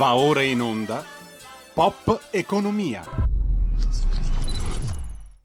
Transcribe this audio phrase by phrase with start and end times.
[0.00, 1.04] Va ora in onda
[1.74, 3.04] Pop Economia.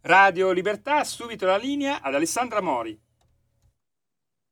[0.04, 2.98] Radio Libertà, subito la linea ad Alessandra Mori.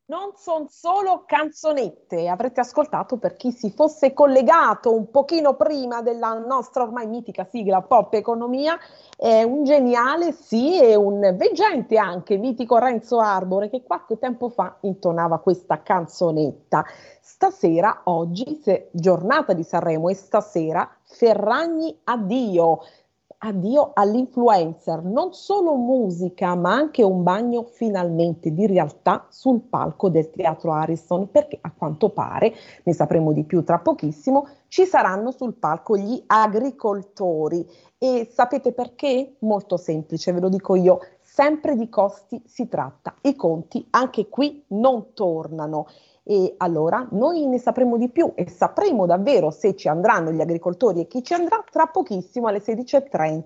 [0.05, 6.33] Non sono solo canzonette, avrete ascoltato per chi si fosse collegato un pochino prima della
[6.33, 8.77] nostra ormai mitica sigla Pop Economia,
[9.15, 14.75] è un geniale, sì, e un veggente anche, mitico Renzo Arbore, che qualche tempo fa
[14.81, 16.83] intonava questa canzonetta.
[17.21, 22.81] Stasera, oggi, se, giornata di Sanremo e stasera, Ferragni addio
[23.45, 30.29] addio all'influencer, non solo musica, ma anche un bagno finalmente di realtà sul palco del
[30.29, 32.53] Teatro Ariston, perché a quanto pare,
[32.83, 37.67] ne sapremo di più tra pochissimo, ci saranno sul palco gli agricoltori.
[37.97, 39.35] E sapete perché?
[39.39, 43.13] Molto semplice, ve lo dico io, sempre di costi si tratta.
[43.21, 45.87] I conti anche qui non tornano.
[46.25, 51.01] E allora noi ne sapremo di più e sapremo davvero se ci andranno gli agricoltori
[51.01, 51.61] e chi ci andrà.
[51.69, 53.43] Tra pochissimo alle 16.30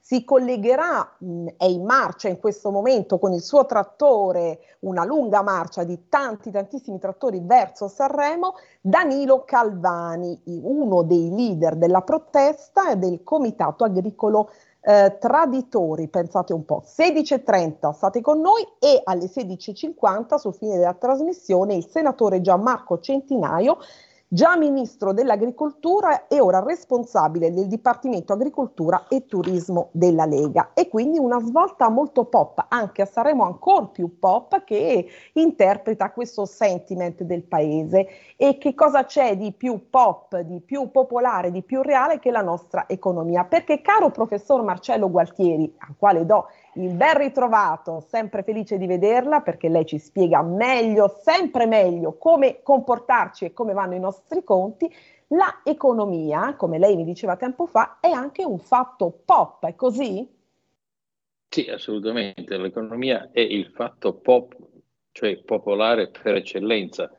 [0.00, 1.18] si collegherà,
[1.58, 6.50] è in marcia in questo momento con il suo trattore, una lunga marcia di tanti
[6.50, 14.48] tantissimi trattori verso Sanremo, Danilo Calvani, uno dei leader della protesta e del comitato agricolo
[14.86, 20.94] eh, traditori, pensate un po', 16.30 state con noi e alle 16.50 sul fine della
[20.94, 23.78] trasmissione il senatore Gianmarco Centinaio
[24.26, 30.70] già ministro dell'agricoltura e ora responsabile del Dipartimento Agricoltura e Turismo della Lega.
[30.74, 36.46] E quindi una svolta molto pop, anche a Saremo ancora più pop, che interpreta questo
[36.46, 38.08] sentiment del paese.
[38.36, 42.42] E che cosa c'è di più pop, di più popolare, di più reale che la
[42.42, 43.44] nostra economia?
[43.44, 49.42] Perché caro professor Marcello Gualtieri, al quale do il ben ritrovato, sempre felice di vederla
[49.42, 54.90] perché lei ci spiega meglio, sempre meglio, come comportarci e come vanno i nostri conti.
[55.28, 60.28] La economia, come lei mi diceva tempo fa, è anche un fatto pop, è così?
[61.48, 62.56] Sì, assolutamente.
[62.58, 64.56] L'economia è il fatto pop,
[65.12, 67.10] cioè popolare per eccellenza,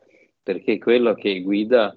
[0.42, 1.94] perché è quello che guida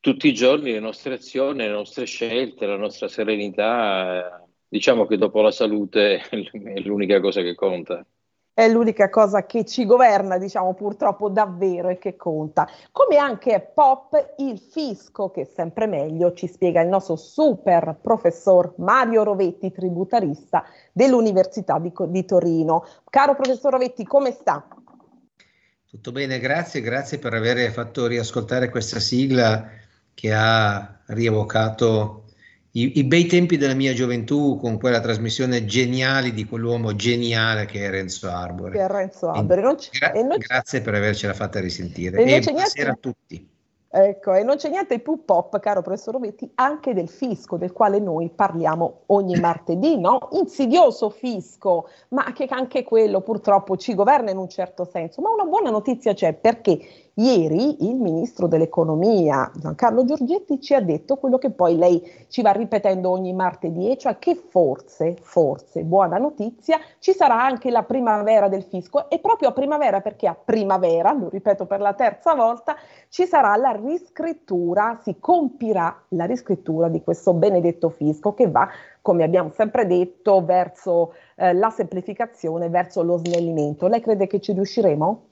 [0.00, 5.40] tutti i giorni le nostre azioni, le nostre scelte, la nostra serenità, diciamo che dopo
[5.40, 8.06] la salute è l'unica cosa che conta.
[8.58, 12.68] È l'unica cosa che ci governa, diciamo purtroppo davvero e che conta.
[12.90, 19.22] Come anche pop il fisco, che sempre meglio, ci spiega il nostro super professor Mario
[19.22, 22.84] Rovetti, tributarista dell'Università di, di Torino.
[23.08, 24.66] Caro professor Rovetti, come sta?
[25.88, 29.68] Tutto bene, grazie, grazie per aver fatto riascoltare questa sigla
[30.14, 32.24] che ha rievocato
[32.78, 37.84] i, i, bei tempi della mia gioventù con quella trasmissione geniale di quell'uomo geniale che
[37.84, 38.72] è Renzo Arbore.
[38.72, 39.60] Che è Renzo Arbore.
[39.90, 42.18] Gra- grazie per avercela fatta risentire.
[42.18, 42.90] E, e buonasera niente...
[42.90, 43.48] a tutti.
[43.90, 47.98] Ecco, e non c'è niente più pop, caro professor Rovetti, anche del fisco, del quale
[47.98, 50.28] noi parliamo ogni martedì, no?
[50.32, 55.22] Insidioso fisco, ma che anche quello purtroppo ci governa in un certo senso.
[55.22, 56.78] Ma una buona notizia c'è perché
[57.20, 62.52] Ieri il ministro dell'economia Giancarlo Giorgetti ci ha detto quello che poi lei ci va
[62.52, 68.62] ripetendo ogni martedì, cioè che forse, forse, buona notizia, ci sarà anche la primavera del
[68.62, 72.76] fisco e proprio a primavera, perché a primavera, lo ripeto per la terza volta,
[73.08, 78.68] ci sarà la riscrittura, si compirà la riscrittura di questo benedetto fisco che va
[79.02, 83.88] come abbiamo sempre detto, verso eh, la semplificazione, verso lo snellimento.
[83.88, 85.22] Lei crede che ci riusciremo?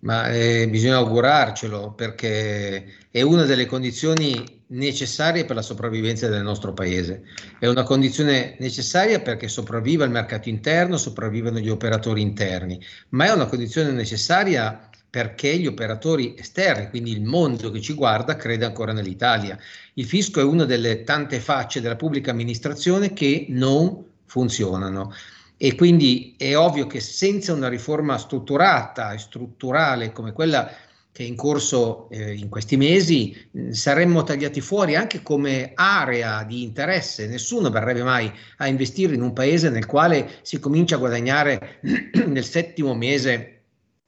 [0.00, 6.72] Ma eh, bisogna augurarcelo perché è una delle condizioni necessarie per la sopravvivenza del nostro
[6.72, 7.22] paese.
[7.58, 13.32] È una condizione necessaria perché sopravviva il mercato interno, sopravvivano gli operatori interni, ma è
[13.32, 18.92] una condizione necessaria perché gli operatori esterni, quindi il mondo che ci guarda, crede ancora
[18.92, 19.58] nell'Italia.
[19.94, 25.12] Il fisco è una delle tante facce della pubblica amministrazione che non funzionano.
[25.60, 30.70] E quindi è ovvio che senza una riforma strutturata e strutturale come quella
[31.10, 36.44] che è in corso eh, in questi mesi, mh, saremmo tagliati fuori anche come area
[36.44, 37.26] di interesse.
[37.26, 41.80] Nessuno verrebbe mai a investire in un paese nel quale si comincia a guadagnare
[42.24, 43.57] nel settimo mese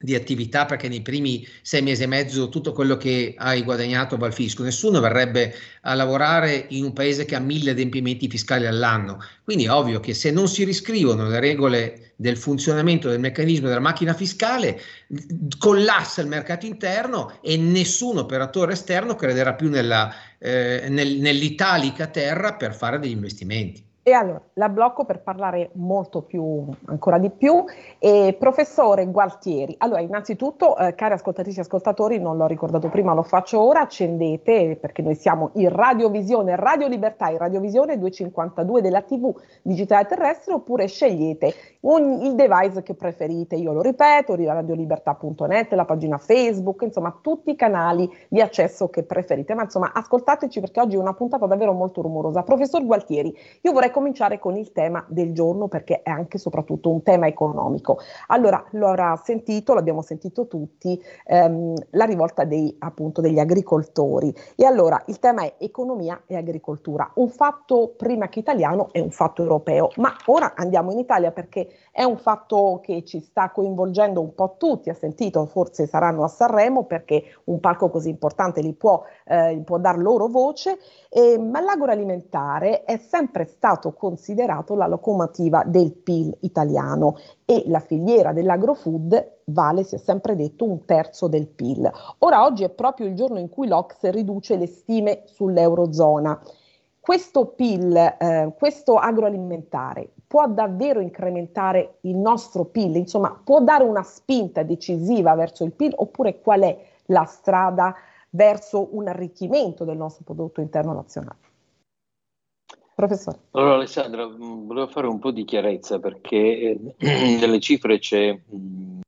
[0.01, 4.25] di attività perché nei primi sei mesi e mezzo tutto quello che hai guadagnato va
[4.25, 4.63] al fisco.
[4.63, 9.19] Nessuno verrebbe a lavorare in un paese che ha mille adempimenti fiscali all'anno.
[9.43, 13.79] Quindi è ovvio che se non si riscrivono le regole del funzionamento del meccanismo della
[13.79, 14.79] macchina fiscale,
[15.57, 22.53] collassa il mercato interno e nessun operatore esterno crederà più nella, eh, nel, nell'italica terra
[22.53, 23.89] per fare degli investimenti.
[24.03, 27.63] E allora la blocco per parlare molto più, ancora di più.
[27.99, 33.21] E professore Gualtieri, allora innanzitutto, eh, cari ascoltatrici e ascoltatori, non l'ho ricordato prima, lo
[33.21, 39.31] faccio ora, accendete perché noi siamo in radiovisione, Radio Libertà, in radiovisione 252 della TV
[39.61, 46.17] digitale terrestre oppure scegliete ogni, il device che preferite, io lo ripeto, radiolibertà.net, la pagina
[46.17, 50.99] Facebook, insomma tutti i canali di accesso che preferite, ma insomma ascoltateci perché oggi è
[50.99, 52.41] una puntata davvero molto rumorosa.
[52.41, 53.31] Professor Gualtieri,
[53.61, 57.27] io vorrei cominciare con il tema del giorno perché è anche e soprattutto un tema
[57.27, 57.99] economico.
[58.27, 64.33] Allora, lo avrà sentito, l'abbiamo sentito tutti, ehm, la rivolta dei, appunto, degli agricoltori.
[64.55, 69.11] E allora il tema è economia e agricoltura, un fatto prima che italiano è un
[69.11, 74.21] fatto europeo, ma ora andiamo in Italia perché è un fatto che ci sta coinvolgendo
[74.21, 78.73] un po' tutti, ha sentito, forse saranno a Sanremo perché un palco così importante li
[78.73, 80.77] può, eh, può dar loro voce,
[81.09, 88.31] eh, ma l'agroalimentare è sempre stato considerato la locomotiva del PIL italiano e la filiera
[88.31, 91.91] dell'agrofood vale, si è sempre detto, un terzo del PIL.
[92.19, 96.39] Ora oggi è proprio il giorno in cui l'Ox riduce le stime sull'Eurozona.
[96.99, 102.95] Questo PIL, eh, questo agroalimentare, può davvero incrementare il nostro PIL?
[102.95, 106.77] Insomma, può dare una spinta decisiva verso il PIL oppure qual è
[107.07, 107.93] la strada
[108.29, 111.50] verso un arricchimento del nostro prodotto interno nazionale?
[113.01, 113.39] Professore.
[113.51, 116.79] Allora Alessandra, mm, volevo fare un po' di chiarezza perché eh,
[117.39, 118.99] nelle cifre c'è mm,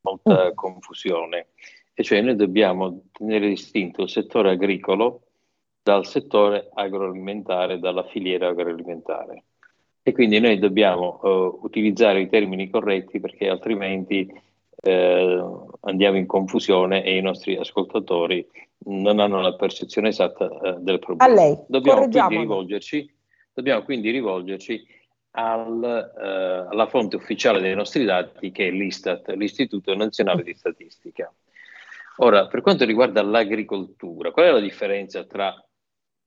[0.00, 0.54] molta mm.
[0.54, 1.46] confusione
[1.94, 5.22] e cioè noi dobbiamo tenere distinto il settore agricolo
[5.80, 9.44] dal settore agroalimentare, dalla filiera agroalimentare.
[10.02, 17.04] E quindi noi dobbiamo uh, utilizzare i termini corretti perché altrimenti uh, andiamo in confusione
[17.04, 18.46] e i nostri ascoltatori
[18.86, 21.32] non hanno la percezione esatta uh, del problema.
[21.32, 23.16] A lei, dobbiamo quindi rivolgerci,
[23.58, 24.86] dobbiamo quindi rivolgerci
[25.32, 25.82] al,
[26.70, 31.32] alla fonte ufficiale dei nostri dati che è l'Istat, l'Istituto Nazionale di Statistica.
[32.18, 35.54] Ora, per quanto riguarda l'agricoltura, qual è la differenza tra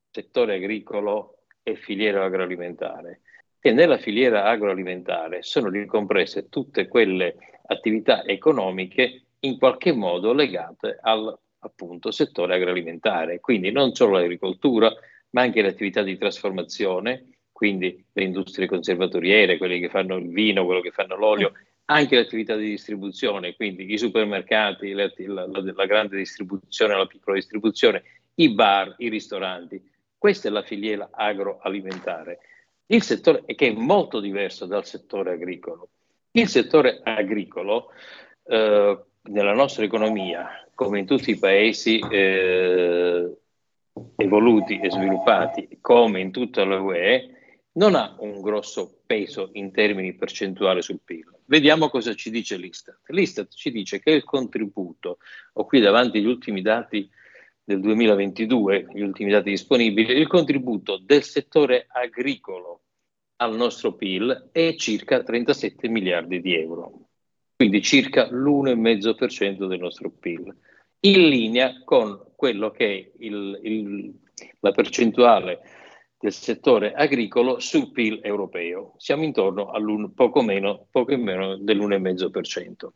[0.10, 3.22] settore agricolo e filiera agroalimentare.
[3.62, 7.36] E nella filiera agroalimentare sono ricomprese tutte quelle
[7.68, 14.92] attività economiche in qualche modo legate al appunto settore agroalimentare, quindi non solo l'agricoltura,
[15.31, 20.66] ma anche le attività di trasformazione, quindi le industrie conservatoriere, quelle che fanno il vino,
[20.66, 21.54] quello che fanno l'olio,
[21.86, 27.36] anche le attività di distribuzione, quindi i supermercati, la, la, la grande distribuzione, la piccola
[27.36, 28.04] distribuzione,
[28.36, 29.81] i bar, i ristoranti.
[30.18, 32.39] Questa è la filiera agroalimentare.
[32.88, 35.89] Il settore che è molto diverso dal settore agricolo.
[36.31, 37.92] Il settore agricolo
[38.45, 43.38] eh, nella nostra economia, come in tutti i paesi eh,
[44.16, 47.30] evoluti e sviluppati, come in tutta la UE,
[47.74, 51.40] non ha un grosso peso in termini percentuali sul PIL.
[51.46, 53.00] Vediamo cosa ci dice l'Istat.
[53.08, 55.18] L'Istat ci dice che il contributo,
[55.54, 57.10] ho qui davanti gli ultimi dati
[57.64, 62.82] del 2022, gli ultimi dati disponibili, il contributo del settore agricolo
[63.38, 67.08] al nostro PIL è circa 37 miliardi di euro,
[67.56, 70.56] quindi circa l'1,5% del nostro PIL,
[71.02, 74.14] in linea con quello che è il, il,
[74.62, 75.60] la percentuale
[76.18, 78.96] del settore agricolo sul PIL europeo.
[78.98, 79.80] Siamo intorno a
[80.16, 82.88] poco meno, poco meno dell'1,5%.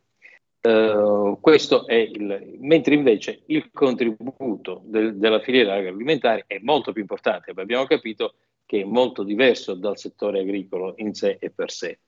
[0.62, 7.02] Uh, questo è il, mentre invece il contributo del, della filiera agroalimentare è molto più
[7.02, 12.00] importante, abbiamo capito che è molto diverso dal settore agricolo in sé e per sé.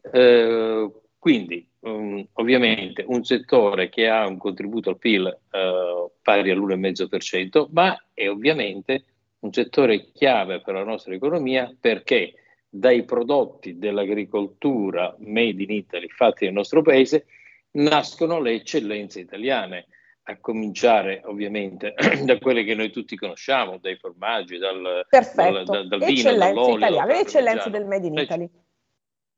[0.00, 7.68] Uh, quindi, um, ovviamente, un settore che ha un contributo al PIL uh, pari all'1,5%,
[7.70, 9.04] ma è ovviamente
[9.38, 12.34] un settore chiave per la nostra economia perché
[12.68, 17.26] dai prodotti dell'agricoltura made in Italy fatti nel nostro paese
[17.74, 19.86] nascono le eccellenze italiane,
[20.24, 26.00] a cominciare ovviamente da quelle che noi tutti conosciamo, dai formaggi, dal, dal, dal, dal
[26.00, 26.78] vino, dall'olio.
[26.78, 28.50] Italiane, le eccellenze del Made in Italy.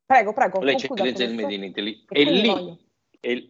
[0.07, 0.61] Prego, prego.
[0.61, 2.05] Le eccellenze del Made in Italy.
[2.09, 2.79] E, lì,
[3.21, 3.45] è,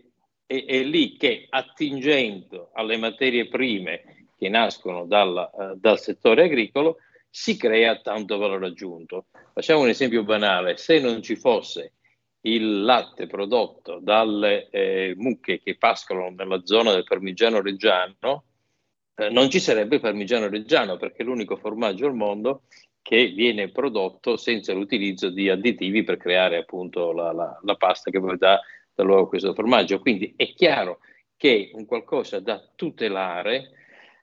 [0.47, 6.99] è, è, lì che attingendo alle materie prime che nascono dal, uh, dal settore agricolo
[7.29, 9.27] si crea tanto valore aggiunto.
[9.53, 11.95] Facciamo un esempio banale, se non ci fosse
[12.43, 18.45] il latte prodotto dalle eh, mucche che pascolano nella zona del parmigiano reggiano,
[19.17, 22.63] eh, non ci sarebbe parmigiano reggiano perché è l'unico formaggio al mondo
[23.05, 28.19] che viene prodotto senza l'utilizzo di additivi per creare appunto la, la, la pasta che
[28.19, 28.59] poi dà,
[28.95, 29.99] dà luogo a questo formaggio.
[29.99, 31.01] Quindi è chiaro
[31.37, 33.73] che un qualcosa da tutelare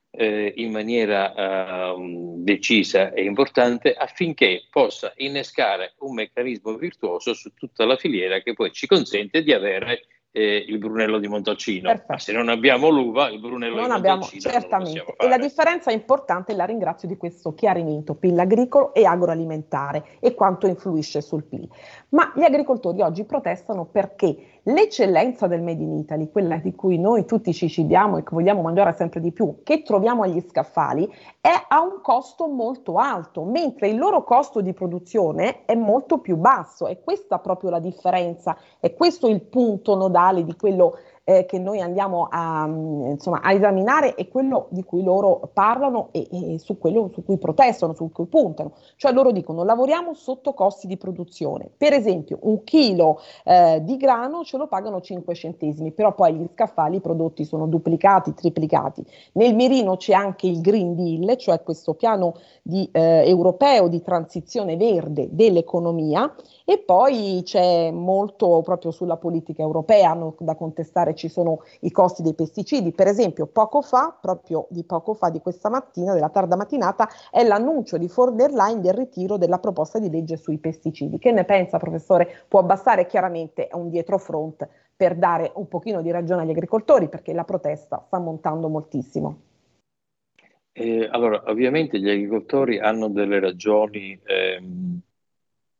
[0.09, 7.85] eh, in maniera uh, decisa e importante affinché possa innescare un meccanismo virtuoso su tutta
[7.85, 11.89] la filiera che poi ci consente di avere eh, il Brunello di Montalcino.
[11.89, 12.11] Perfetto.
[12.11, 15.15] Ma se non abbiamo l'uva, il Brunello non di abbiamo, Montalcino certamente.
[15.17, 20.67] e la differenza importante, la ringrazio di questo chiarimento, PIL agricolo e agroalimentare e quanto
[20.67, 21.67] influisce sul PIL.
[22.09, 27.25] Ma gli agricoltori oggi protestano perché l'eccellenza del Made in Italy, quella di cui noi
[27.25, 31.49] tutti ci cibiamo e che vogliamo mangiare sempre di più, che troviamo agli scaffali, è
[31.67, 36.87] a un costo molto alto, mentre il loro costo di produzione è molto più basso.
[36.87, 41.79] E questa proprio la differenza, è questo il punto nodale di quello eh, che noi
[41.81, 47.09] andiamo a, insomma, a, esaminare è quello di cui loro parlano e, e, su quello
[47.13, 48.73] su cui protestano, su cui puntano.
[48.95, 51.69] Cioè loro dicono lavoriamo sotto costi di produzione.
[51.75, 56.47] Per esempio un chilo eh, di grano ce lo pagano 5 centesimi, però poi gli
[56.53, 59.03] scaffali i prodotti sono duplicati, triplicati.
[59.33, 64.75] Nel mirino c'è anche il Green Deal, cioè questo piano di, eh, europeo di transizione
[64.77, 66.33] verde dell'economia
[66.65, 72.21] e poi c'è molto proprio sulla politica europea hanno da contestare, ci sono i costi
[72.21, 72.91] dei pesticidi.
[72.91, 77.43] Per esempio, poco fa, proprio di poco fa, di questa mattina, della tarda mattinata, è
[77.43, 81.17] l'annuncio di von der Leyen del ritiro della proposta di legge sui pesticidi.
[81.17, 82.45] Che ne pensa, professore?
[82.47, 87.43] Può abbassare chiaramente un dietrofront per dare un pochino di ragione agli agricoltori, perché la
[87.43, 89.39] protesta sta montando moltissimo.
[90.73, 95.01] Eh, allora, ovviamente gli agricoltori hanno delle ragioni ehm,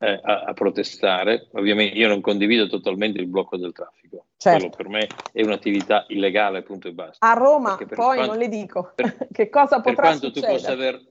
[0.01, 1.48] eh, a, a, protestare.
[1.53, 4.25] Ovviamente io non condivido totalmente il blocco del traffico.
[4.36, 4.58] Certo.
[4.58, 7.25] Quello per me è un'attività illegale, punto e basta.
[7.25, 10.65] A Roma, poi quanto, non le dico per, che cosa potrà succedere.
[10.65, 11.01] Aver,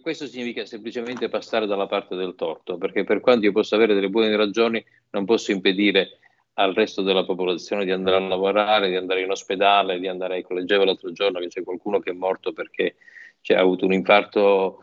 [0.00, 4.08] questo significa semplicemente passare dalla parte del torto, perché per quanto io possa avere delle
[4.08, 6.20] buone ragioni, non posso impedire
[6.58, 10.54] al resto della popolazione di andare a lavorare, di andare in ospedale, di andare, ecco,
[10.54, 12.94] leggevo l'altro giorno che c'è qualcuno che è morto perché
[13.42, 14.78] cioè, ha avuto un infarto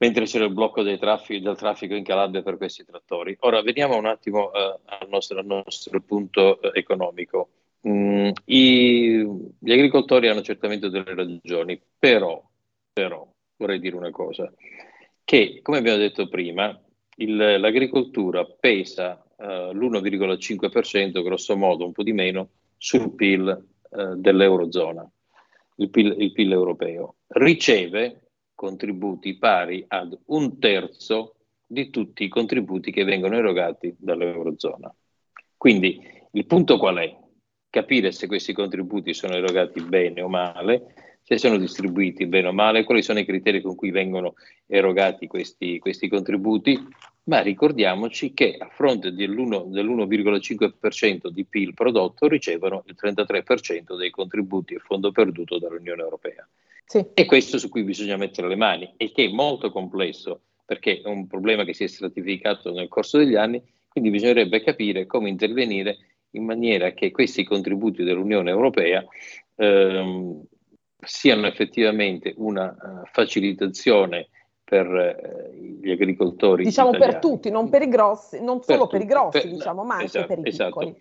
[0.00, 3.36] mentre c'era il blocco traffici, del traffico in Calabria per questi trattori.
[3.40, 7.50] Ora veniamo un attimo eh, al, nostro, al, nostro, punto eh, economico.
[7.86, 9.26] Mm, i,
[9.58, 12.42] gli agricoltori hanno certamente delle ragioni, però,
[12.92, 13.26] però
[13.56, 14.50] vorrei dire una cosa,
[15.22, 16.78] che come abbiamo detto prima,
[17.16, 23.48] il, l'agricoltura pesa eh, l'1,5%, grosso modo, un po' di meno, sul PIL
[23.90, 25.06] eh, dell'Eurozona,
[25.76, 27.16] il PIL, il PIL europeo.
[27.26, 28.29] Riceve
[28.60, 31.36] contributi pari ad un terzo
[31.66, 34.94] di tutti i contributi che vengono erogati dall'Eurozona.
[35.56, 35.98] Quindi
[36.32, 37.16] il punto qual è?
[37.70, 42.84] Capire se questi contributi sono erogati bene o male, se sono distribuiti bene o male,
[42.84, 44.34] quali sono i criteri con cui vengono
[44.66, 46.78] erogati questi, questi contributi,
[47.24, 54.74] ma ricordiamoci che a fronte dell'1, dell'1,5% di PIL prodotto ricevono il 33% dei contributi
[54.74, 56.46] a fondo perduto dall'Unione Europea.
[56.90, 57.06] Sì.
[57.14, 61.06] E questo su cui bisogna mettere le mani e che è molto complesso perché è
[61.06, 65.98] un problema che si è stratificato nel corso degli anni, quindi bisognerebbe capire come intervenire
[66.30, 69.04] in maniera che questi contributi dell'Unione Europea
[69.54, 70.42] ehm,
[71.00, 74.26] siano effettivamente una uh, facilitazione
[74.64, 76.64] per uh, gli agricoltori.
[76.64, 77.12] Diciamo italiani.
[77.12, 79.84] per tutti, non per i grossi, non per solo tutti, per i grossi, per, diciamo,
[79.84, 80.70] ma esatto, anche per i esatto.
[80.70, 80.96] piccoli.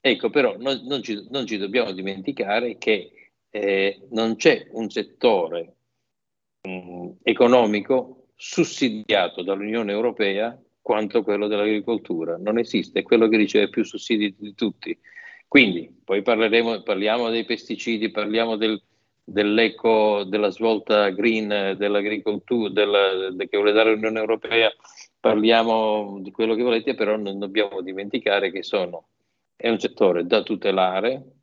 [0.00, 3.10] Ecco, però non, non, ci, non ci dobbiamo dimenticare che
[3.50, 5.76] eh, non c'è un settore
[6.62, 12.36] mh, mm, economico sussidiato dall'Unione Europea quanto quello dell'agricoltura.
[12.38, 14.98] Non esiste, è quello che riceve più sussidi di tutti.
[15.46, 18.80] Quindi poi parleremo, parliamo dei pesticidi, parliamo del,
[19.24, 24.70] dell'eco, della svolta green dell'agricoltura della, che vuole dare l'Unione Europea,
[25.20, 29.08] parliamo di quello che volete, però non dobbiamo dimenticare che sono,
[29.56, 31.37] è un settore da tutelare,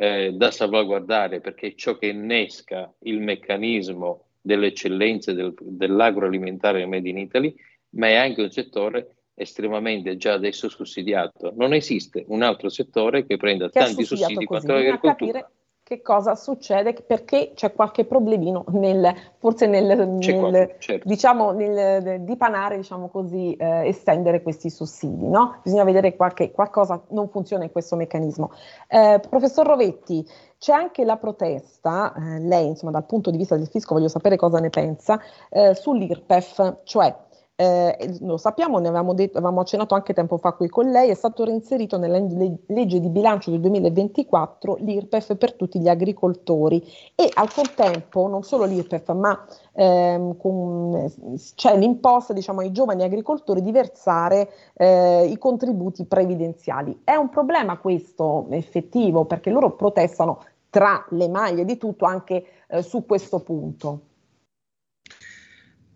[0.00, 7.08] eh, da salvaguardare perché è ciò che innesca il meccanismo delle eccellenze del, dell'agroalimentare made
[7.08, 7.54] in Italy,
[7.90, 11.52] ma è anche un settore estremamente già adesso sussidiato.
[11.56, 15.50] Non esiste un altro settore che prenda che tanti sussidi quanto l'agricoltura
[15.88, 21.08] che cosa succede, perché c'è qualche problemino nel, forse nel, nel certo.
[21.08, 25.60] diciamo, nel dipanare, diciamo così, eh, estendere questi sussidi, no?
[25.62, 28.50] Bisogna vedere qualche, qualcosa non funziona in questo meccanismo.
[28.86, 30.28] Eh, professor Rovetti,
[30.58, 34.36] c'è anche la protesta, eh, lei insomma dal punto di vista del fisco voglio sapere
[34.36, 35.18] cosa ne pensa,
[35.48, 37.16] eh, sull'IRPEF, cioè
[37.60, 41.14] eh, lo sappiamo, ne avevamo, detto, avevamo, accennato anche tempo fa qui con lei, è
[41.14, 46.80] stato reinserito nella legge di bilancio del 2024 l'IRPEF per tutti gli agricoltori
[47.16, 51.12] e al contempo non solo l'IRPEF ma ehm, con,
[51.56, 57.00] c'è l'imposta diciamo, ai giovani agricoltori di versare eh, i contributi previdenziali.
[57.02, 62.82] È un problema questo effettivo perché loro protestano tra le maglie di tutto anche eh,
[62.82, 64.02] su questo punto.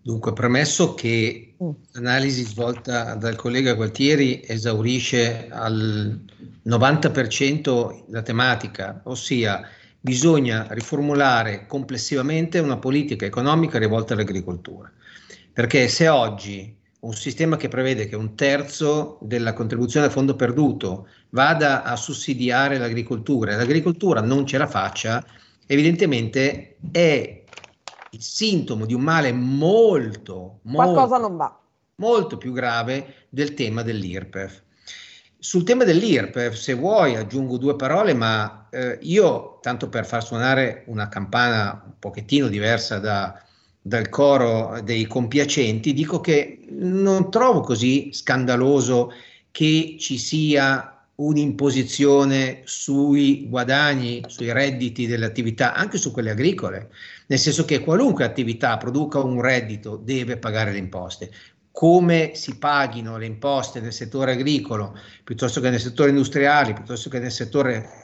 [0.05, 1.71] Dunque, premesso che mm.
[1.93, 6.21] l'analisi svolta dal collega Gualtieri esaurisce al
[6.67, 9.63] 90% la tematica, ossia
[10.01, 14.91] bisogna riformulare complessivamente una politica economica rivolta all'agricoltura.
[15.53, 21.09] Perché se oggi un sistema che prevede che un terzo della contribuzione a fondo perduto
[21.31, 25.25] vada a sussidiare l'agricoltura e l'agricoltura non ce la faccia,
[25.67, 27.42] evidentemente è
[28.13, 30.93] il sintomo di un male molto, molto,
[31.97, 34.63] molto più grave del tema dell'IRPEF.
[35.39, 40.85] Sul tema dell'IRPEF, se vuoi, aggiungo due parole, ma eh, io, tanto per far suonare
[40.87, 43.43] una campana un pochettino diversa da,
[43.81, 49.13] dal coro dei compiacenti, dico che non trovo così scandaloso
[49.51, 56.91] che ci sia un'imposizione sui guadagni, sui redditi delle attività, anche su quelle agricole,
[57.27, 61.31] nel senso che qualunque attività produca un reddito deve pagare le imposte.
[61.71, 67.19] Come si paghino le imposte nel settore agricolo piuttosto che nel settore industriale, piuttosto che
[67.19, 68.02] nel settore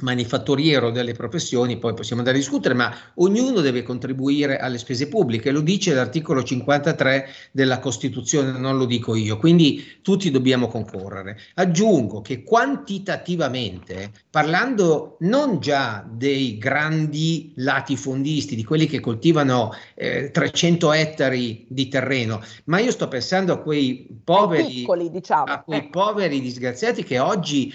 [0.00, 5.50] manifatturiero delle professioni, poi possiamo andare a discutere, ma ognuno deve contribuire alle spese pubbliche,
[5.50, 11.38] lo dice l'articolo 53 della Costituzione, non lo dico io, quindi tutti dobbiamo concorrere.
[11.54, 20.92] Aggiungo che quantitativamente, parlando non già dei grandi latifondisti, di quelli che coltivano eh, 300
[20.92, 25.44] ettari di terreno, ma io sto pensando a quei poveri, piccoli, diciamo.
[25.44, 27.72] a quei poveri disgraziati che oggi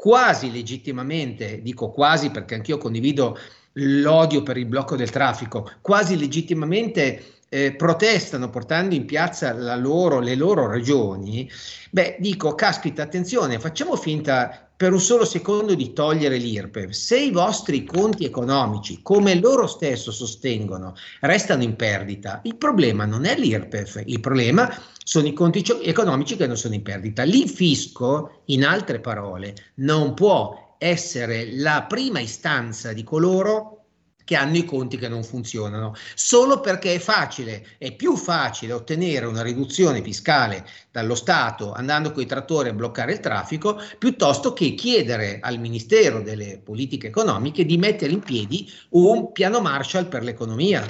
[0.00, 3.38] quasi legittimamente, dico quasi perché anch'io condivido
[3.72, 10.36] l'odio per il blocco del traffico, quasi legittimamente eh, protestano portando in piazza loro, le
[10.36, 11.50] loro ragioni,
[11.90, 16.88] beh, dico, caspita, attenzione, facciamo finta per un solo secondo di togliere l'IRPEF.
[16.92, 23.26] Se i vostri conti economici, come loro stesso sostengono, restano in perdita, il problema non
[23.26, 27.24] è l'IRPEF, il problema sono i conti economici che non sono in perdita.
[27.24, 33.79] Il fisco, in altre parole, non può essere la prima istanza di coloro
[34.24, 39.26] che hanno i conti che non funzionano, solo perché è facile, è più facile ottenere
[39.26, 44.74] una riduzione fiscale dallo Stato andando con i trattori a bloccare il traffico, piuttosto che
[44.74, 50.84] chiedere al Ministero delle Politiche Economiche di mettere in piedi un piano Marshall per l'economia,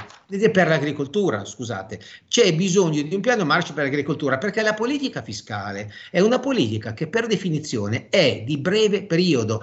[0.52, 2.00] per l'agricoltura, scusate.
[2.28, 6.94] C'è bisogno di un piano Marshall per l'agricoltura perché la politica fiscale è una politica
[6.94, 9.62] che per definizione è di breve periodo,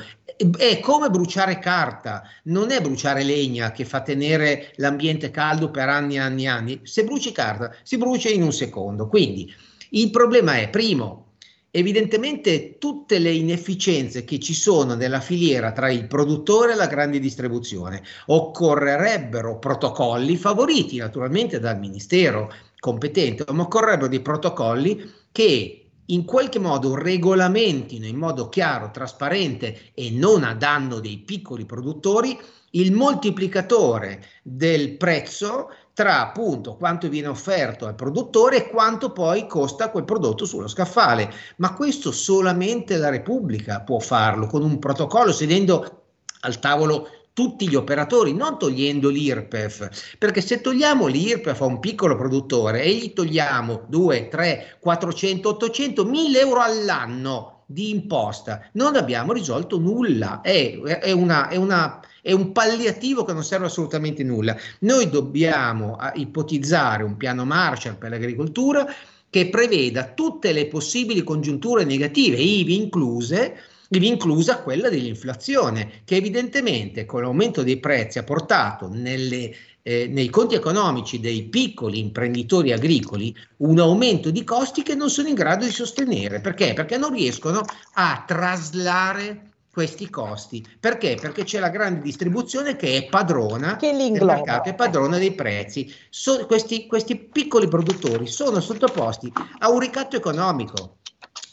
[0.58, 3.24] è come bruciare carta, non è bruciare
[3.58, 6.80] legna che fa tenere l'ambiente caldo per anni e anni e anni.
[6.84, 9.08] Se bruci carta, si brucia in un secondo.
[9.08, 9.52] Quindi
[9.92, 11.34] il problema è, primo,
[11.72, 17.20] evidentemente tutte le inefficienze che ci sono nella filiera tra il produttore e la grande
[17.20, 18.04] distribuzione.
[18.28, 26.96] Occorrerebbero protocolli favoriti naturalmente dal Ministero competente, ma occorrerebbero dei protocolli che in qualche modo
[26.96, 32.40] regolamentino in modo chiaro, trasparente e non a danno dei piccoli produttori
[32.80, 39.90] il moltiplicatore del prezzo tra appunto quanto viene offerto al produttore e quanto poi costa
[39.90, 41.32] quel prodotto sullo scaffale.
[41.58, 46.04] Ma questo solamente la Repubblica può farlo con un protocollo sedendo
[46.42, 52.16] al tavolo tutti gli operatori, non togliendo l'IRPEF, perché se togliamo l'IRPEF a un piccolo
[52.16, 59.34] produttore e gli togliamo 2, 3, 400, 800, 1000 euro all'anno di imposta, non abbiamo
[59.34, 64.54] risolto nulla, è, è, una, è, una, è un palliativo che non serve assolutamente nulla.
[64.80, 68.86] Noi dobbiamo ipotizzare un piano Marshall per l'agricoltura
[69.30, 73.56] che preveda tutte le possibili congiunture negative, ivi incluse
[73.90, 80.56] inclusa quella dell'inflazione, che evidentemente con l'aumento dei prezzi ha portato nelle, eh, nei conti
[80.56, 85.72] economici dei piccoli imprenditori agricoli un aumento di costi che non sono in grado di
[85.72, 86.42] sostenere.
[86.42, 86.74] Perché?
[86.74, 87.62] Perché non riescono
[87.94, 90.66] a traslare questi costi.
[90.80, 91.20] Perché?
[91.22, 95.94] Perché c'è la grande distribuzione che è padrona che del mercato, è padrona dei prezzi.
[96.10, 100.97] So, questi, questi piccoli produttori sono sottoposti a un ricatto economico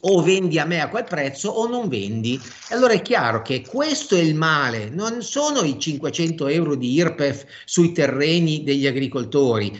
[0.06, 2.40] o vendi a me a quel prezzo o non vendi.
[2.70, 7.44] Allora è chiaro che questo è il male, non sono i 500 euro di IRPEF
[7.64, 9.72] sui terreni degli agricoltori,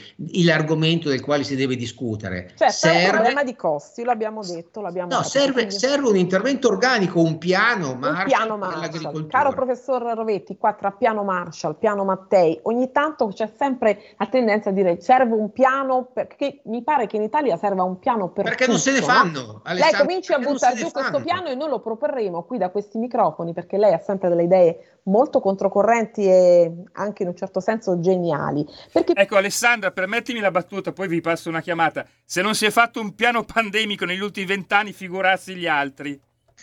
[0.44, 2.52] l'argomento del quale si deve discutere.
[2.56, 5.74] Cioè, serve un problema di costi, l'abbiamo detto, l'abbiamo No, detto, serve, quindi...
[5.74, 9.26] serve, un intervento organico, un piano un Marshall, piano Marshall.
[9.26, 14.70] Caro professor Rovetti, qua tra piano Marshall, piano Mattei, ogni tanto c'è sempre la tendenza
[14.70, 18.44] a dire serve un piano, perché mi pare che in Italia serva un piano per
[18.44, 19.60] Perché tutto, non se ne fanno, no?
[19.64, 20.02] Alessandro.
[20.02, 23.53] Ecco, cominci a buttare giù questo piano e noi lo proporremo qui da questi microfoni
[23.53, 28.66] perché lei ha sempre delle idee molto controcorrenti e anche in un certo senso geniali.
[28.92, 29.12] Perché...
[29.14, 32.07] Ecco Alessandra, permettimi la battuta, poi vi passo una chiamata.
[32.24, 36.20] Se non si è fatto un piano pandemico negli ultimi vent'anni, figurarsi gli altri.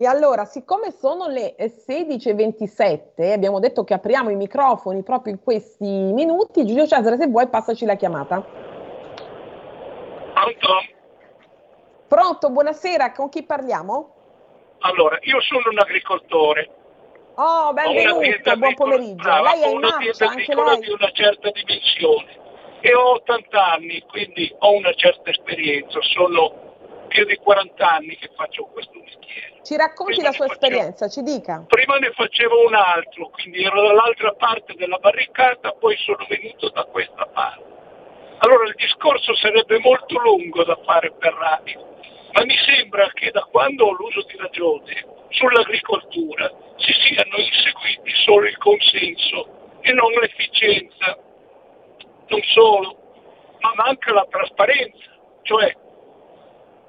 [0.00, 5.88] E allora, siccome sono le 16.27, abbiamo detto che apriamo i microfoni proprio in questi
[5.88, 8.40] minuti, Giulio Cesare, se vuoi, passaci la chiamata.
[10.34, 10.97] Pronto?
[12.08, 14.14] Pronto, buonasera, con chi parliamo?
[14.80, 16.70] Allora, io sono un agricoltore.
[17.34, 19.22] Oh, benvenuto, buon pomeriggio.
[19.22, 20.80] Brava, lei è in marcia, anche lei?
[20.80, 22.46] di una certa dimensione
[22.80, 28.30] e ho 80 anni, quindi ho una certa esperienza, sono più di 40 anni che
[28.34, 29.60] faccio questo mestiere.
[29.62, 31.64] Ci racconti prima la sua facevo, esperienza, ci dica.
[31.68, 36.84] Prima ne facevo un altro, quindi ero dall'altra parte della barricata, poi sono venuto da
[36.84, 37.76] questa parte.
[38.38, 41.97] Allora il discorso sarebbe molto lungo da fare per radio,
[42.32, 48.46] ma mi sembra che da quando ho l'uso di ragione sull'agricoltura si siano inseguiti solo
[48.46, 51.18] il consenso e non l'efficienza.
[52.28, 52.96] Non solo,
[53.60, 55.74] ma manca la trasparenza, cioè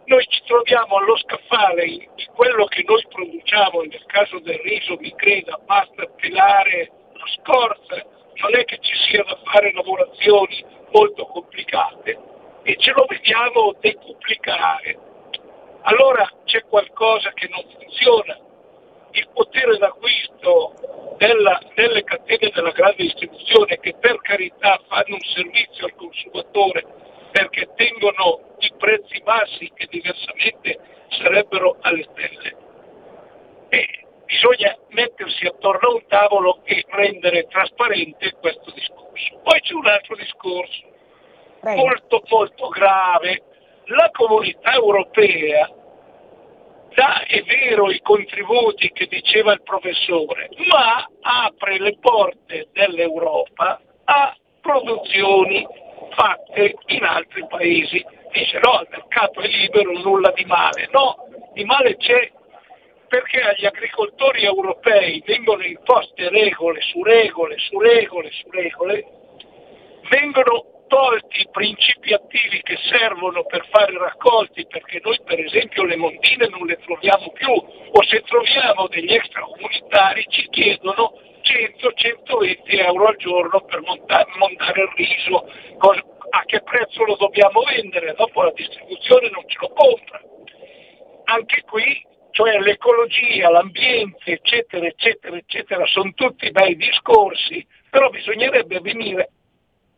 [0.06, 5.14] noi ci troviamo allo scaffale di quello che noi produciamo, nel caso del riso mi
[5.16, 8.06] creda, basta pelare la scorza,
[8.42, 12.18] non è che ci sia da fare lavorazioni molto complicate
[12.64, 15.09] e ce lo vediamo decuplicare.
[15.82, 18.38] Allora c'è qualcosa che non funziona.
[19.12, 25.86] Il potere d'acquisto della, delle catene della grande distribuzione che per carità fanno un servizio
[25.86, 26.86] al consumatore
[27.32, 32.56] perché tengono i prezzi bassi che diversamente sarebbero alle stelle.
[33.70, 33.88] E
[34.26, 39.40] bisogna mettersi attorno a un tavolo e rendere trasparente questo discorso.
[39.44, 40.88] Poi c'è un altro discorso
[41.60, 41.82] Prego.
[41.82, 43.44] molto molto grave.
[43.90, 45.68] La comunità europea
[46.94, 54.36] dà, è vero, i contributi che diceva il professore, ma apre le porte dell'Europa a
[54.62, 55.66] produzioni
[56.12, 58.06] fatte in altri paesi.
[58.32, 60.88] Dice no, il mercato è libero, nulla di male.
[60.92, 62.32] No, di male c'è
[63.08, 69.06] perché agli agricoltori europei vengono imposte regole su regole su regole su regole,
[70.12, 75.96] vengono tolti i principi attivi che servono per fare raccolti, perché noi per esempio le
[75.96, 83.16] mondine non le troviamo più, o se troviamo degli extracomunitari ci chiedono 100-120 euro al
[83.18, 85.48] giorno per montare, montare il riso,
[86.32, 90.22] a che prezzo lo dobbiamo vendere, dopo la distribuzione non ce lo compra.
[91.26, 99.32] Anche qui, cioè l'ecologia, l'ambiente, eccetera, eccetera, eccetera, sono tutti bei discorsi, però bisognerebbe venire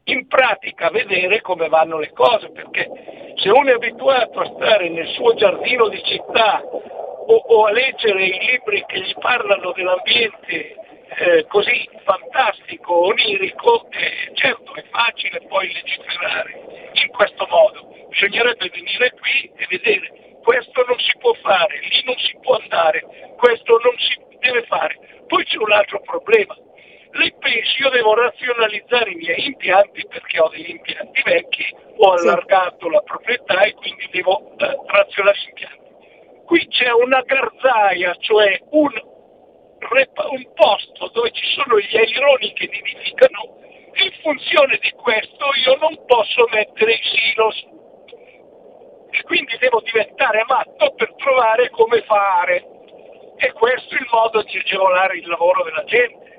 [0.06, 5.08] in pratica vedere come vanno le cose, perché se uno è abituato a stare nel
[5.08, 10.76] suo giardino di città o, o a leggere i libri che gli parlano dell'ambiente
[11.14, 17.90] eh, così fantastico, onirico, eh, certo è facile poi legiferare in questo modo.
[18.10, 23.06] Bisognerebbe venire qui e vedere questo non si può fare, lì non si può andare,
[23.38, 24.98] questo non si deve fare.
[25.28, 26.56] Poi c'è un altro problema.
[27.12, 32.90] Lei pensi io devo razionalizzare i miei impianti perché ho degli impianti vecchi, ho allargato
[32.90, 35.80] la proprietà e quindi devo eh, razionalizzare gli impianti.
[36.46, 39.10] Qui c'è una garzaia, cioè un
[39.92, 43.60] un posto dove ci sono gli aironi che nidificano,
[43.94, 47.68] in funzione di questo io non posso mettere i silos.
[49.10, 52.66] E quindi devo diventare matto per trovare come fare.
[53.38, 56.31] E questo è il modo di agevolare il lavoro della gente.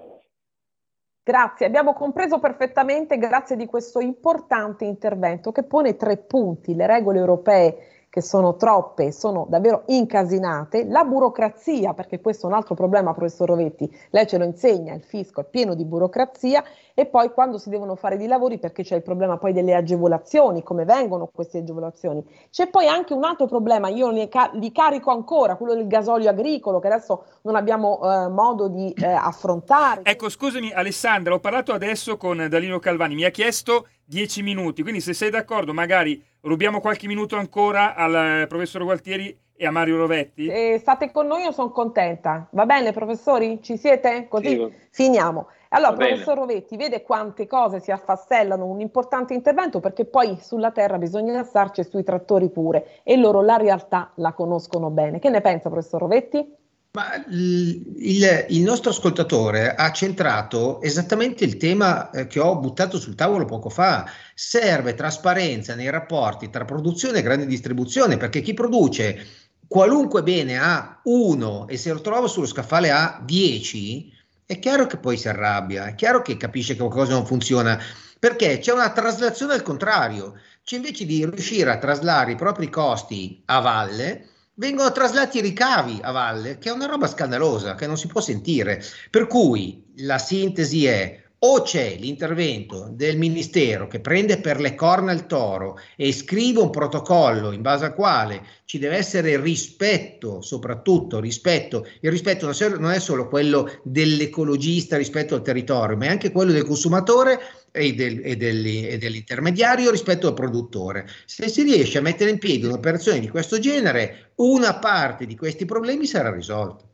[1.24, 7.20] Grazie, abbiamo compreso perfettamente grazie di questo importante intervento che pone tre punti, le regole
[7.20, 13.14] europee che sono troppe, sono davvero incasinate, la burocrazia, perché questo è un altro problema,
[13.14, 17.56] professor Rovetti, lei ce lo insegna, il fisco è pieno di burocrazia e poi quando
[17.56, 21.60] si devono fare dei lavori perché c'è il problema poi delle agevolazioni, come vengono queste
[21.60, 22.22] agevolazioni.
[22.50, 26.28] C'è poi anche un altro problema, io li, ca- li carico ancora, quello del gasolio
[26.28, 30.02] agricolo che adesso non abbiamo eh, modo di eh, affrontare.
[30.04, 35.00] Ecco, scusami Alessandra, ho parlato adesso con Dalino Calvani, mi ha chiesto 10 minuti, quindi
[35.00, 39.96] se sei d'accordo magari rubiamo qualche minuto ancora al eh, professor Gualtieri e a Mario
[39.96, 40.48] Rovetti.
[40.48, 42.46] Eh, state con noi, io sono contenta.
[42.50, 43.62] Va bene, professori?
[43.62, 44.26] Ci siete?
[44.28, 44.72] Così sì.
[44.90, 45.46] finiamo.
[45.70, 46.40] Allora, Va professor bene.
[46.40, 51.82] Rovetti, vede quante cose si affastellano, un importante intervento perché poi sulla terra bisogna starci
[51.82, 55.20] sui trattori pure e loro la realtà la conoscono bene.
[55.20, 56.60] Che ne pensa, professor Rovetti?
[56.94, 63.14] Ma il, il, nostro ascoltatore ha centrato esattamente il tema eh, che ho buttato sul
[63.14, 64.04] tavolo poco fa.
[64.34, 69.26] Serve trasparenza nei rapporti tra produzione e grande distribuzione, perché chi produce
[69.66, 74.12] qualunque bene a 1 e se lo trova sullo scaffale a 10,
[74.44, 77.82] è chiaro che poi si arrabbia, è chiaro che capisce che qualcosa non funziona,
[78.18, 80.34] perché c'è una traslazione al contrario.
[80.62, 84.28] Cioè invece di riuscire a traslare i propri costi a valle,
[84.62, 88.20] vengono traslati i ricavi a valle, che è una roba scandalosa, che non si può
[88.20, 88.80] sentire.
[89.10, 95.10] Per cui la sintesi è o c'è l'intervento del ministero che prende per le corna
[95.10, 101.18] il toro e scrive un protocollo in base al quale ci deve essere rispetto, soprattutto
[101.18, 106.52] rispetto, il rispetto non è solo quello dell'ecologista rispetto al territorio, ma è anche quello
[106.52, 107.40] del consumatore
[107.72, 111.08] e, del, e, degli, e, dell'intermediario rispetto al produttore.
[111.26, 115.64] Se si riesce a mettere in piedi un'operazione di questo genere, una parte di questi
[115.64, 116.84] problemi sarà risolta.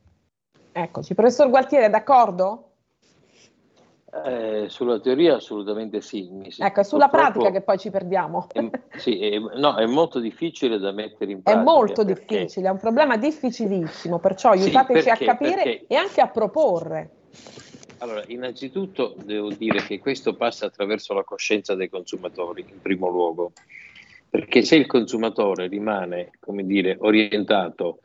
[0.71, 2.68] Eccoci, professor Gualtieri, d'accordo?
[4.11, 6.27] Eh, sulla teoria assolutamente sì.
[6.57, 8.47] ecco, è sulla pratica che poi ci perdiamo.
[8.51, 8.67] È,
[8.97, 11.61] sì, è, no, è molto difficile da mettere in pratica.
[11.61, 12.39] È molto perché...
[12.39, 15.85] difficile, è un problema difficilissimo, perciò aiutateci sì, perché, a capire perché...
[15.87, 17.09] e anche a proporre.
[17.99, 23.51] Allora, innanzitutto devo dire che questo passa attraverso la coscienza dei consumatori, in primo luogo,
[24.27, 27.99] perché se il consumatore rimane, come dire, orientato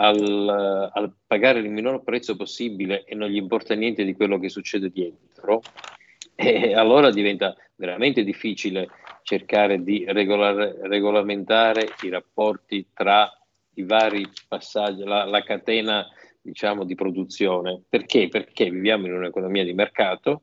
[0.00, 4.48] al, al, pagare il minor prezzo possibile e non gli importa niente di quello che
[4.48, 5.60] succede dietro,
[6.34, 8.88] e allora diventa veramente difficile
[9.22, 13.30] cercare di regolar, regolamentare i rapporti tra
[13.74, 16.06] i vari passaggi, la, la catena
[16.40, 17.82] diciamo, di produzione.
[17.88, 18.28] Perché?
[18.28, 20.42] Perché viviamo in un'economia di mercato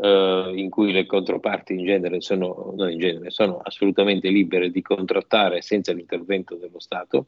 [0.00, 5.60] eh, in cui le controparti in genere sono, in genere, sono assolutamente libere di contrattare
[5.60, 7.26] senza l'intervento dello Stato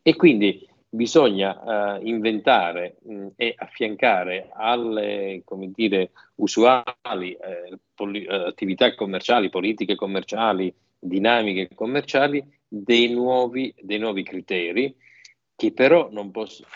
[0.00, 5.42] e quindi bisogna uh, inventare mh, e affiancare alle
[5.74, 14.22] dire, usuali eh, poli- eh, attività commerciali, politiche commerciali, dinamiche commerciali, dei nuovi, dei nuovi
[14.22, 14.94] criteri
[15.56, 16.68] che però non possono,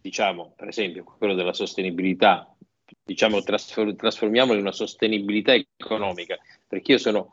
[0.00, 2.50] diciamo per esempio quello della sostenibilità,
[3.04, 7.32] diciamo trasfor- trasformiamolo in una sostenibilità economica, perché io sono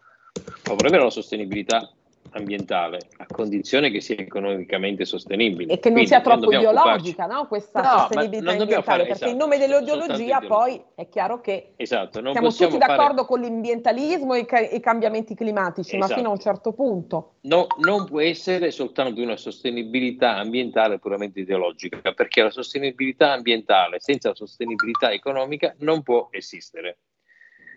[0.61, 1.89] favorevole alla sostenibilità
[2.35, 5.73] ambientale a condizione che sia economicamente sostenibile.
[5.73, 7.47] E che non Quindi, sia troppo ideologica no?
[7.47, 12.19] questa no, sostenibilità ambientale, fare, perché esatto, in nome dell'ideologia poi è chiaro che esatto,
[12.31, 13.27] siamo tutti d'accordo fare...
[13.27, 16.11] con l'ambientalismo e i cambiamenti climatici, esatto.
[16.11, 16.55] ma fino a un esatto.
[16.55, 17.33] certo punto.
[17.41, 24.29] No, non può essere soltanto una sostenibilità ambientale puramente ideologica, perché la sostenibilità ambientale senza
[24.29, 26.97] la sostenibilità economica non può esistere.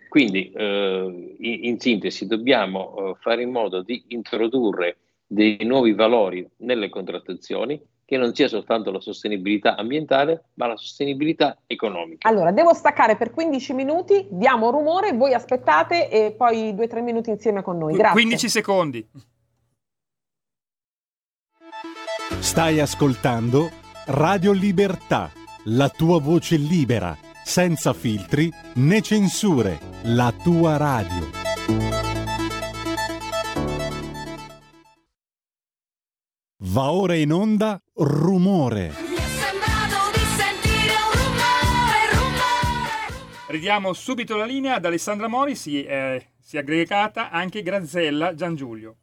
[0.09, 6.45] Quindi, eh, in, in, sintesi, dobbiamo eh, fare in modo di introdurre dei nuovi valori
[6.57, 12.27] nelle contrattazioni che non sia soltanto la sostenibilità ambientale, ma la sostenibilità economica.
[12.27, 17.61] Allora, devo staccare per 15 minuti, diamo rumore, voi aspettate e poi 2-3 minuti insieme
[17.61, 17.93] con noi.
[17.93, 18.13] Grazie.
[18.13, 19.07] 15 secondi.
[22.39, 23.69] Stai ascoltando
[24.07, 25.29] Radio Libertà,
[25.65, 27.15] la tua voce libera
[27.49, 31.31] senza filtri né censure, la tua radio.
[36.57, 38.93] Va ora in onda rumore.
[43.47, 48.97] Ridiamo subito la linea ad Alessandra Mori, si è, si è aggregata anche Grazella Giangiulio.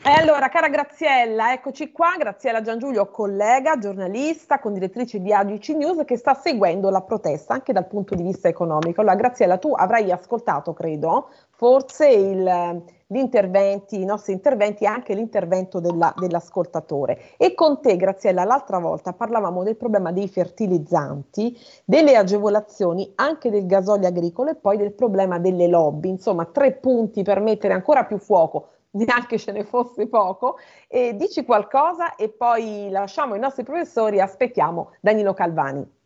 [0.00, 2.14] E allora, cara Graziella, eccoci qua.
[2.16, 7.88] Graziella Giangiulio, collega, giornalista, condirettrice di AGC News, che sta seguendo la protesta anche dal
[7.88, 9.00] punto di vista economico.
[9.00, 16.14] Allora, Graziella, tu avrai ascoltato, credo, forse il, i nostri interventi e anche l'intervento della,
[16.16, 17.32] dell'ascoltatore.
[17.36, 23.66] E con te, Graziella, l'altra volta parlavamo del problema dei fertilizzanti, delle agevolazioni, anche del
[23.66, 26.08] gasolio agricolo e poi del problema delle lobby.
[26.08, 28.68] Insomma, tre punti per mettere ancora più fuoco
[29.04, 30.58] neanche ce ne fosse poco,
[30.88, 35.96] e dici qualcosa e poi lasciamo i nostri professori, aspettiamo Danilo Calvani.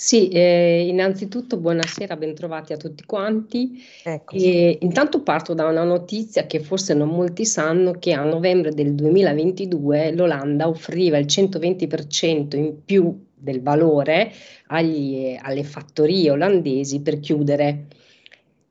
[0.00, 3.82] Sì, eh, innanzitutto buonasera, bentrovati a tutti quanti.
[4.30, 8.94] E intanto parto da una notizia che forse non molti sanno, che a novembre del
[8.94, 14.30] 2022 l'Olanda offriva il 120% in più del valore
[14.68, 17.86] agli, alle fattorie olandesi per chiudere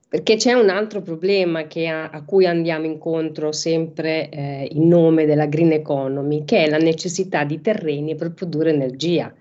[0.08, 5.44] perché c'è un altro problema a, a, cui andiamo incontro sempre eh, in nome della
[5.44, 9.32] green economy, che è la necessità di terreni per produrre energia.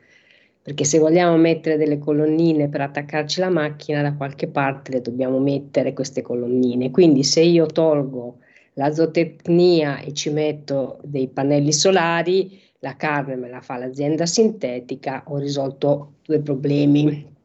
[0.61, 5.39] Perché se vogliamo mettere delle colonnine per attaccarci la macchina, da qualche parte le dobbiamo
[5.39, 6.91] mettere queste colonnine.
[6.91, 8.39] Quindi se io tolgo
[8.73, 15.23] la zootecnia e ci metto dei pannelli solari, la carne me la fa l'azienda sintetica,
[15.27, 17.35] ho risolto due problemi.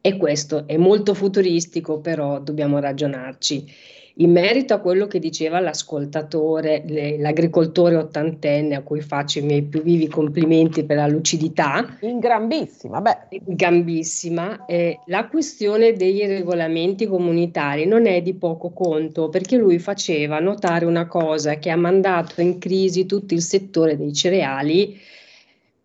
[0.00, 3.96] E questo è molto futuristico, però dobbiamo ragionarci.
[4.20, 6.82] In merito a quello che diceva l'ascoltatore,
[7.18, 11.96] l'agricoltore ottantenne, a cui faccio i miei più vivi complimenti per la lucidità.
[12.00, 13.18] In gambissima, beh.
[13.30, 14.64] In gambissima.
[14.66, 20.84] Eh, la questione dei regolamenti comunitari non è di poco conto, perché lui faceva notare
[20.84, 24.98] una cosa che ha mandato in crisi tutto il settore dei cereali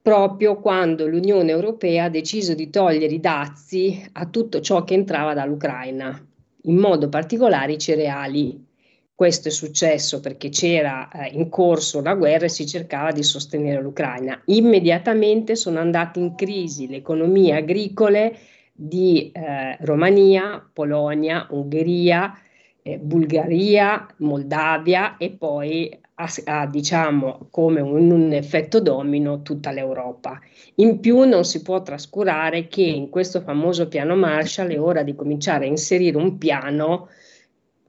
[0.03, 5.33] proprio quando l'Unione Europea ha deciso di togliere i dazi a tutto ciò che entrava
[5.33, 6.27] dall'Ucraina
[6.63, 8.67] in modo particolare i cereali.
[9.15, 13.81] Questo è successo perché c'era eh, in corso la guerra e si cercava di sostenere
[13.81, 14.41] l'Ucraina.
[14.45, 18.37] Immediatamente sono andate in crisi le economie agricole
[18.73, 22.37] di eh, Romania, Polonia, Ungheria,
[22.81, 30.39] eh, Bulgaria, Moldavia e poi a, a, diciamo come un, un, effetto domino tutta l'Europa.
[30.75, 35.15] In più non si può trascurare che in questo famoso piano Marshall è ora di
[35.15, 37.09] cominciare a inserire un piano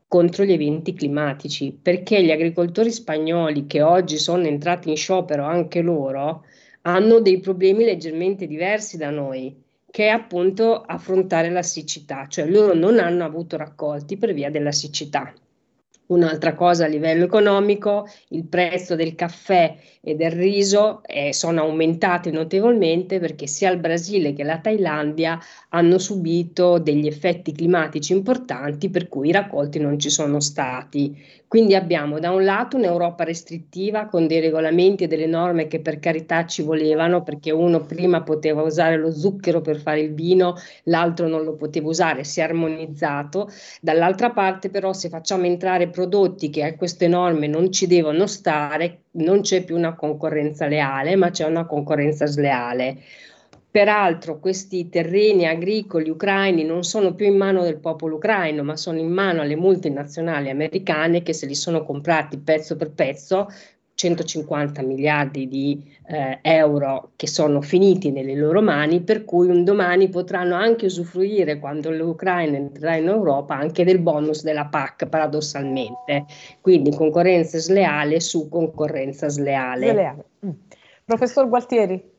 [0.08, 5.80] contro gli eventi climatici, perché gli agricoltori spagnoli che oggi sono entrati in sciopero anche
[5.82, 6.44] loro
[6.82, 12.74] hanno dei problemi leggermente diversi da noi, che è appunto affrontare la siccità, cioè loro
[12.74, 15.32] non hanno avuto raccolti per via della siccità.
[16.06, 22.30] Un'altra cosa a livello economico, il prezzo del caffè e del riso eh, sono aumentati
[22.30, 25.38] notevolmente perché sia il Brasile che la Thailandia
[25.74, 31.20] hanno subito degli effetti climatici importanti per cui i raccolti non ci sono stati.
[31.48, 35.98] Quindi abbiamo da un lato un'Europa restrittiva con dei regolamenti e delle norme che per
[35.98, 41.26] carità ci volevano perché uno prima poteva usare lo zucchero per fare il vino, l'altro
[41.26, 43.50] non lo poteva usare, si è armonizzato.
[43.80, 49.02] Dall'altra parte però se facciamo entrare prodotti che a queste norme non ci devono stare,
[49.12, 52.98] non c'è più una concorrenza leale, ma c'è una concorrenza sleale.
[53.74, 59.00] Peraltro questi terreni agricoli ucraini non sono più in mano del popolo ucraino, ma sono
[59.00, 63.48] in mano alle multinazionali americane che se li sono comprati pezzo per pezzo
[63.94, 70.08] 150 miliardi di eh, euro che sono finiti nelle loro mani, per cui un domani
[70.08, 76.26] potranno anche usufruire, quando l'Ucraina entrerà in Europa, anche del bonus della PAC, paradossalmente.
[76.60, 79.90] Quindi concorrenza sleale su concorrenza sleale.
[79.90, 80.24] sleale.
[80.46, 80.50] Mm.
[81.04, 82.12] Professor Gualtieri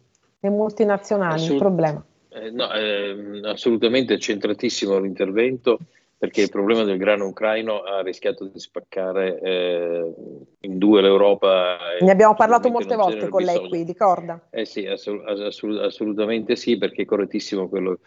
[0.46, 2.06] le multinazionali, Assolut- il problema.
[2.30, 5.80] Eh, no, eh, assolutamente centratissimo l'intervento
[6.18, 10.14] perché il problema del grano ucraino ha rischiato di spaccare eh,
[10.62, 11.78] in due l'Europa.
[12.00, 14.48] Ne abbiamo parlato molte volte con lei qui, ricorda?
[14.50, 18.00] Eh sì, assolut- assolut- assolutamente sì, perché è correttissimo quello,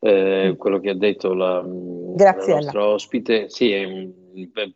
[0.00, 3.48] eh, quello che ha detto la, la nostra ospite.
[3.50, 3.86] Sì, è,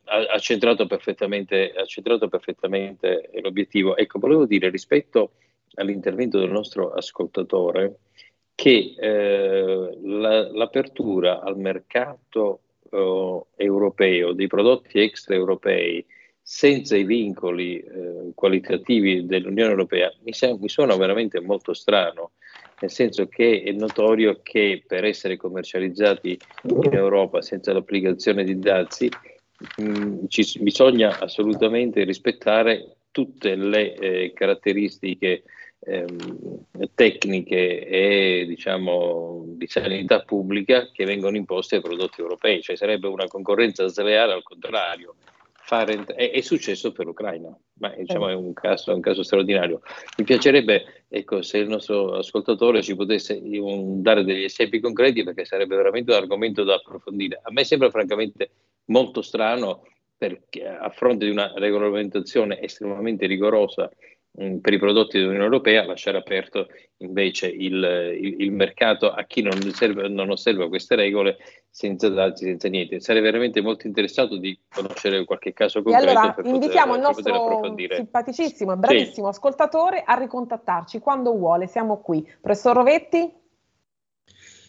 [0.05, 3.97] ha, centrato perfettamente, ha centrato perfettamente l'obiettivo.
[3.97, 5.33] Ecco, volevo dire rispetto
[5.75, 7.99] all'intervento del nostro ascoltatore
[8.55, 16.05] che eh, la, l'apertura al mercato eh, europeo dei prodotti extraeuropei
[16.41, 22.33] senza i vincoli eh, qualitativi dell'Unione Europea mi, sem- mi suona veramente molto strano,
[22.81, 29.09] nel senso che è notorio che per essere commercializzati in Europa senza l'applicazione di dazi
[29.77, 35.45] mh, ci, bisogna assolutamente rispettare tutte le eh, caratteristiche
[35.85, 36.65] ehm,
[36.95, 43.27] tecniche e diciamo di sanità pubblica che vengono imposte ai prodotti europei, cioè sarebbe una
[43.27, 45.15] concorrenza sleale al contrario.
[45.65, 49.81] Fare, è, è, successo per l'Ucraina, ma diciamo, è un caso, un caso, straordinario.
[50.19, 55.45] Mi piacerebbe ecco, se il nostro ascoltatore ci potesse un, dare degli esempi concreti perché
[55.45, 57.41] sarebbe veramente un argomento da approfondire.
[57.43, 58.51] A me sembra francamente
[58.87, 59.85] molto strano
[60.19, 63.91] perché a fronte di una regolamentazione estremamente rigorosa
[64.35, 66.69] per i prodotti dell'Unione Europea, lasciare aperto
[66.99, 71.37] invece il, il, il mercato a chi non, serve, non, osserva queste regole
[71.69, 73.01] senza dazi, senza niente.
[73.01, 76.07] Sarei veramente molto interessato di conoscere qualche caso concreto.
[76.07, 79.37] E allora invitiamo poter, il nostro simpaticissimo e bravissimo sì.
[79.37, 82.27] ascoltatore a ricontattarci quando vuole, siamo qui.
[82.41, 83.41] Professor Rovetti?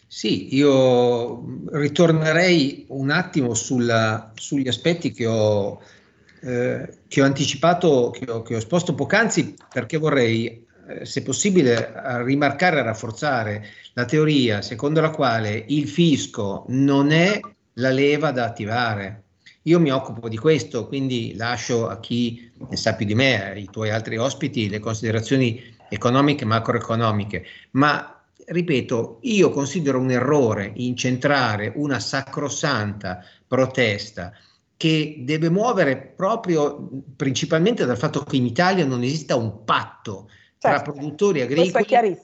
[0.06, 5.82] Sì, io ritornerei un attimo sulla, sugli aspetti che ho
[6.44, 11.94] eh, che ho anticipato, che ho, che ho esposto poc'anzi, perché vorrei, eh, se possibile,
[12.24, 17.40] rimarcare e rafforzare la teoria secondo la quale il fisco non è
[17.76, 19.22] la leva da attivare.
[19.64, 23.70] Io mi occupo di questo, quindi lascio a chi ne sa più di me, ai
[23.72, 31.72] tuoi altri ospiti, le considerazioni economiche e macroeconomiche, ma ripeto, io considero un errore incentrare
[31.76, 34.34] una sacrosanta protesta
[34.84, 40.28] che deve muovere proprio principalmente dal fatto che in Italia non esista un patto
[40.58, 40.58] certo.
[40.60, 42.18] tra produttori agricoli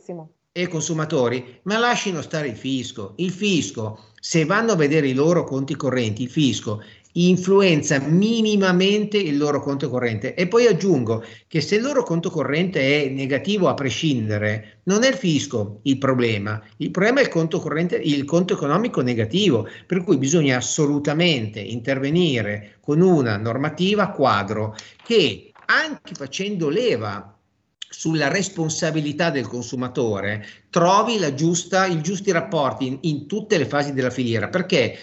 [0.51, 3.13] e consumatori, ma lasciano stare il fisco.
[3.15, 6.83] Il fisco, se vanno a vedere i loro conti correnti, il fisco
[7.27, 10.33] influenza minimamente il loro conto corrente.
[10.35, 15.09] E poi aggiungo che se il loro conto corrente è negativo a prescindere, non è
[15.09, 20.03] il fisco il problema, il problema è il conto corrente, il conto economico negativo, per
[20.03, 27.38] cui bisogna assolutamente intervenire con una normativa quadro che anche facendo leva
[27.89, 34.11] sulla responsabilità del consumatore trovi giusta, i giusti rapporti in, in, tutte le fasi della
[34.11, 34.97] filiera, perché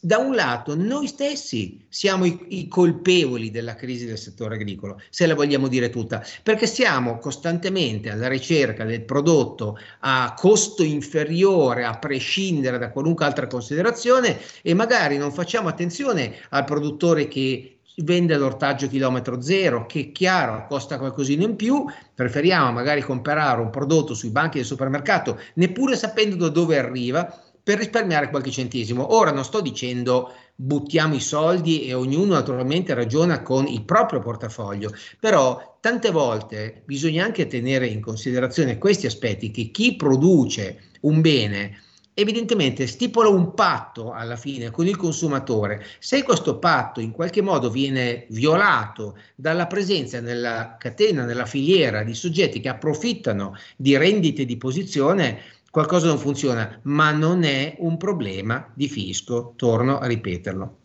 [0.00, 5.26] da un lato noi stessi siamo i, i, colpevoli della crisi del settore agricolo, se
[5.26, 11.96] la vogliamo dire tutta, perché siamo costantemente alla ricerca del prodotto a costo inferiore a
[11.96, 18.88] prescindere da qualunque altra considerazione e magari non facciamo attenzione al produttore che vende l'ortaggio
[18.88, 21.84] chilometro zero, che chiaro costa qualcosina in più,
[22.14, 27.32] preferiamo magari comprare un prodotto sui banchi del supermercato, neppure sapendo da dove arriva,
[27.62, 29.14] per risparmiare qualche centesimo.
[29.14, 34.92] Ora non sto dicendo buttiamo i soldi e ognuno naturalmente ragiona con il proprio portafoglio,
[35.20, 41.82] però tante volte bisogna anche tenere in considerazione questi aspetti che chi produce un bene
[42.14, 45.84] evidentemente stipula un patto alla fine con il consumatore.
[45.98, 52.14] Se questo patto in qualche modo viene violato dalla presenza nella catena, nella filiera di
[52.14, 55.38] soggetti che approfittano di rendite di posizione,
[55.70, 60.76] qualcosa non funziona, ma non è un problema di fisco, torno a ripeterlo.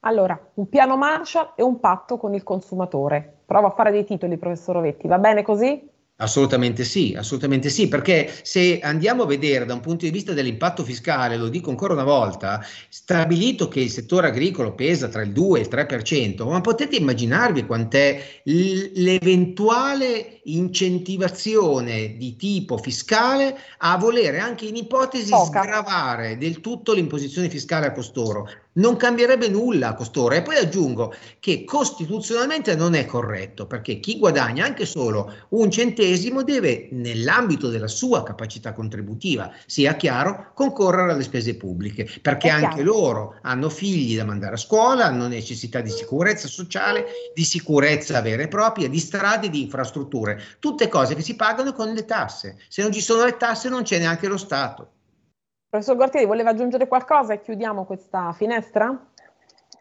[0.00, 3.40] Allora, un piano Marshall e un patto con il consumatore.
[3.44, 5.90] Provo a fare dei titoli, professor Rovetti, va bene così?
[6.22, 10.84] Assolutamente sì, assolutamente sì, perché se andiamo a vedere da un punto di vista dell'impatto
[10.84, 15.58] fiscale, lo dico ancora una volta, stabilito che il settore agricolo pesa tra il 2
[15.58, 24.66] e il 3%, ma potete immaginarvi quant'è l'eventuale incentivazione di tipo fiscale a volere anche
[24.66, 25.62] in ipotesi Poca.
[25.62, 30.34] sgravare del tutto l'imposizione fiscale a costoro non cambierebbe nulla a costoro.
[30.34, 36.42] E poi aggiungo che costituzionalmente non è corretto, perché chi guadagna anche solo un centesimo
[36.42, 43.38] deve, nell'ambito della sua capacità contributiva, sia chiaro, concorrere alle spese pubbliche, perché anche loro
[43.42, 48.48] hanno figli da mandare a scuola, hanno necessità di sicurezza sociale, di sicurezza vera e
[48.48, 52.58] propria, di strade, di infrastrutture, tutte cose che si pagano con le tasse.
[52.68, 54.90] Se non ci sono le tasse non c'è neanche lo Stato.
[55.72, 59.10] Professor Guartieri, voleva aggiungere qualcosa e chiudiamo questa finestra?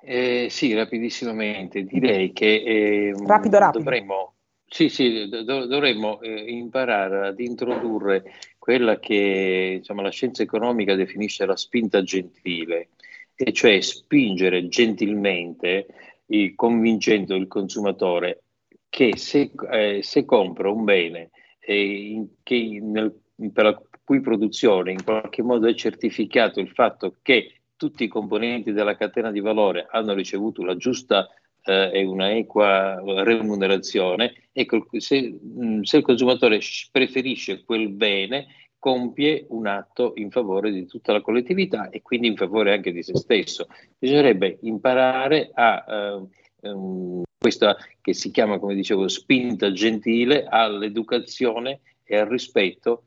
[0.02, 1.84] Eh, sì, rapidissimamente.
[1.84, 3.84] Direi che eh, rapido, rapido.
[3.84, 4.36] dovremmo,
[4.66, 8.24] sì, sì, do, dovremmo eh, imparare ad introdurre
[8.58, 12.92] quella che insomma, la scienza economica definisce la spinta gentile,
[13.36, 15.88] e cioè spingere gentilmente,
[16.28, 18.44] il, convincendo il consumatore
[18.88, 21.32] che se, eh, se compra un bene
[21.66, 23.14] in, che nel,
[23.52, 23.82] per la
[24.12, 29.32] cui produzione in qualche modo è certificato il fatto che tutti i componenti della catena
[29.32, 31.30] di valore hanno ricevuto la giusta
[31.64, 36.60] eh, e una equa remunerazione, ecco, se, mm, se il consumatore
[36.92, 38.48] preferisce quel bene,
[38.78, 43.04] compie un atto in favore di tutta la collettività e quindi in favore anche di
[43.04, 43.68] se stesso.
[43.98, 52.18] Bisognerebbe imparare a eh, um, questa che si chiama, come dicevo, spinta gentile all'educazione e
[52.18, 53.06] al rispetto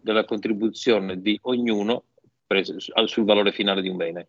[0.00, 2.04] della contribuzione di ognuno
[3.04, 4.28] sul valore finale di un bene.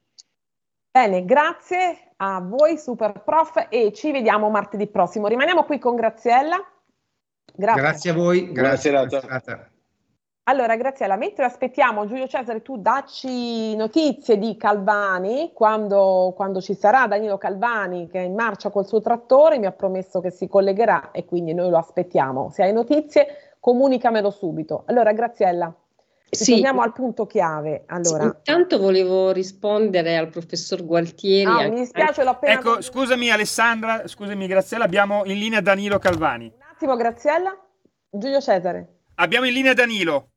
[0.91, 5.27] Bene, grazie a voi Super Prof e ci vediamo martedì prossimo.
[5.27, 6.57] Rimaniamo qui con Graziella.
[7.55, 8.91] Grazie, grazie a voi, grazie.
[8.91, 9.77] grazie.
[10.49, 17.05] Allora, Graziella, mentre aspettiamo Giulio Cesare, tu dacci notizie di Calvani, quando, quando, ci sarà
[17.05, 21.11] Danilo Calvani che è in marcia col suo trattore, mi ha promesso che si collegherà
[21.11, 22.49] e quindi noi lo aspettiamo.
[22.49, 24.83] Se hai notizie comunicamelo subito.
[24.87, 25.73] Allora, Graziella,
[26.29, 26.53] sì.
[26.53, 27.83] torniamo al punto chiave.
[27.87, 28.23] Allora.
[28.23, 31.49] Sì, intanto volevo rispondere al professor Gualtieri.
[31.49, 32.53] Ah, mi dispiace, l'ho appena...
[32.53, 36.45] Ecco, scusami Alessandra, scusami Graziella, abbiamo in linea Danilo Calvani.
[36.45, 37.57] Un attimo, Graziella.
[38.11, 39.01] Giulio Cesare.
[39.15, 40.29] Abbiamo in linea Danilo.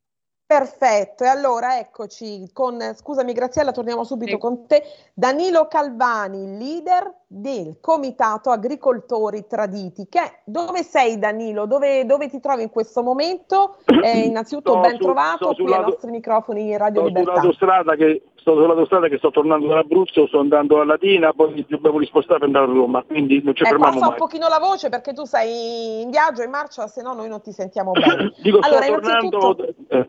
[0.53, 4.39] Perfetto, e allora eccoci con, scusami Graziella, torniamo subito sì.
[4.39, 4.83] con te.
[5.15, 10.09] Danilo Calvani, leader del Comitato Agricoltori Traditi.
[10.11, 11.65] Che, dove sei Danilo?
[11.65, 13.77] Dove, dove ti trovi in questo momento?
[14.03, 17.31] Eh, innanzitutto ben su, trovato qui ai nostri microfoni Radio sto Libertà.
[17.31, 22.41] Sull'autostrada che, sto sull'autostrada che sto tornando dall'Abruzzo, sto andando a Latina, poi dobbiamo rispostare
[22.41, 24.09] per andare a Roma, quindi non ci eh, fermiamo mai.
[24.09, 27.41] un pochino la voce perché tu sei in viaggio, in marcia, se no noi non
[27.41, 28.35] ti sentiamo bene.
[28.43, 29.57] Dico, allora, sto tornando...
[29.89, 30.09] Eh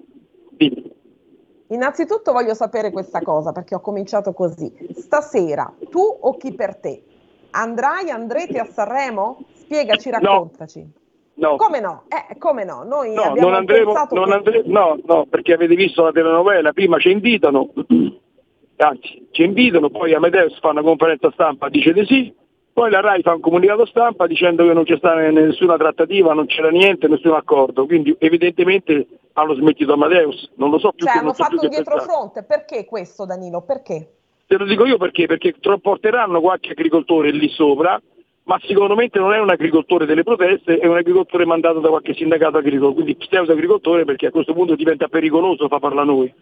[1.67, 4.71] Innanzitutto voglio sapere questa cosa perché ho cominciato così.
[4.95, 7.03] Stasera tu o chi per te?
[7.51, 9.45] Andrai, andrete a Sanremo?
[9.53, 11.01] Spiegaci, raccontaci.
[11.35, 11.55] No.
[11.55, 12.03] Come no?
[12.09, 12.83] Eh, come no?
[12.83, 14.33] Noi no, non andremo, non che...
[14.33, 14.61] andre...
[14.65, 17.71] no, no, perché avete visto la telenovela, prima ci invitano,
[18.77, 22.35] anzi ci invitano, poi Amadeus fa una conferenza stampa, dice di sì,
[22.71, 26.45] poi la RAI fa un comunicato stampa dicendo che non c'è stata nessuna trattativa, non
[26.45, 31.19] c'era niente, nessun accordo, quindi evidentemente hanno smentito Amadeus, non lo so più cioè, che
[31.19, 33.61] hanno fatto un dietrofronte, perché questo Danilo?
[33.61, 34.13] Perché?
[34.45, 37.99] Te lo dico io perché, perché porteranno qualche agricoltore lì sopra,
[38.43, 38.59] ma
[38.95, 42.93] me non è un agricoltore delle proteste, è un agricoltore mandato da qualche sindacato agricolo,
[42.93, 46.33] quindi pseudo agricoltore perché a questo punto diventa pericoloso fa parlare noi,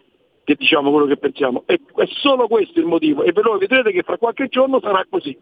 [0.44, 1.62] che diciamo quello che pensiamo.
[1.66, 5.40] E è solo questo il motivo e però vedrete che fra qualche giorno sarà così.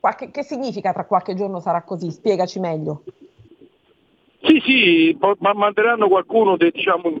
[0.00, 2.10] Qualche, che significa tra qualche giorno sarà così?
[2.10, 3.04] Spiegaci meglio.
[4.44, 7.12] Sì, sì, ma manderanno qualcuno de, diciamo,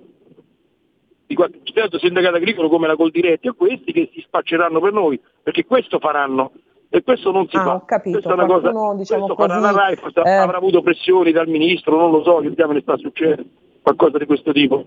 [1.26, 5.18] di qualche certo sindacato agricolo come la Coldiretti e questi che si spacceranno per noi,
[5.42, 6.52] perché questo faranno.
[6.90, 7.74] E questo non si ah, fa.
[7.74, 8.20] Ho capito.
[8.20, 10.30] Questa è una cosa, diciamo così, la RAI, eh...
[10.30, 13.44] avrà avuto pressioni dal ministro, non lo so, che diamine sta succedendo,
[13.82, 14.84] qualcosa di questo tipo.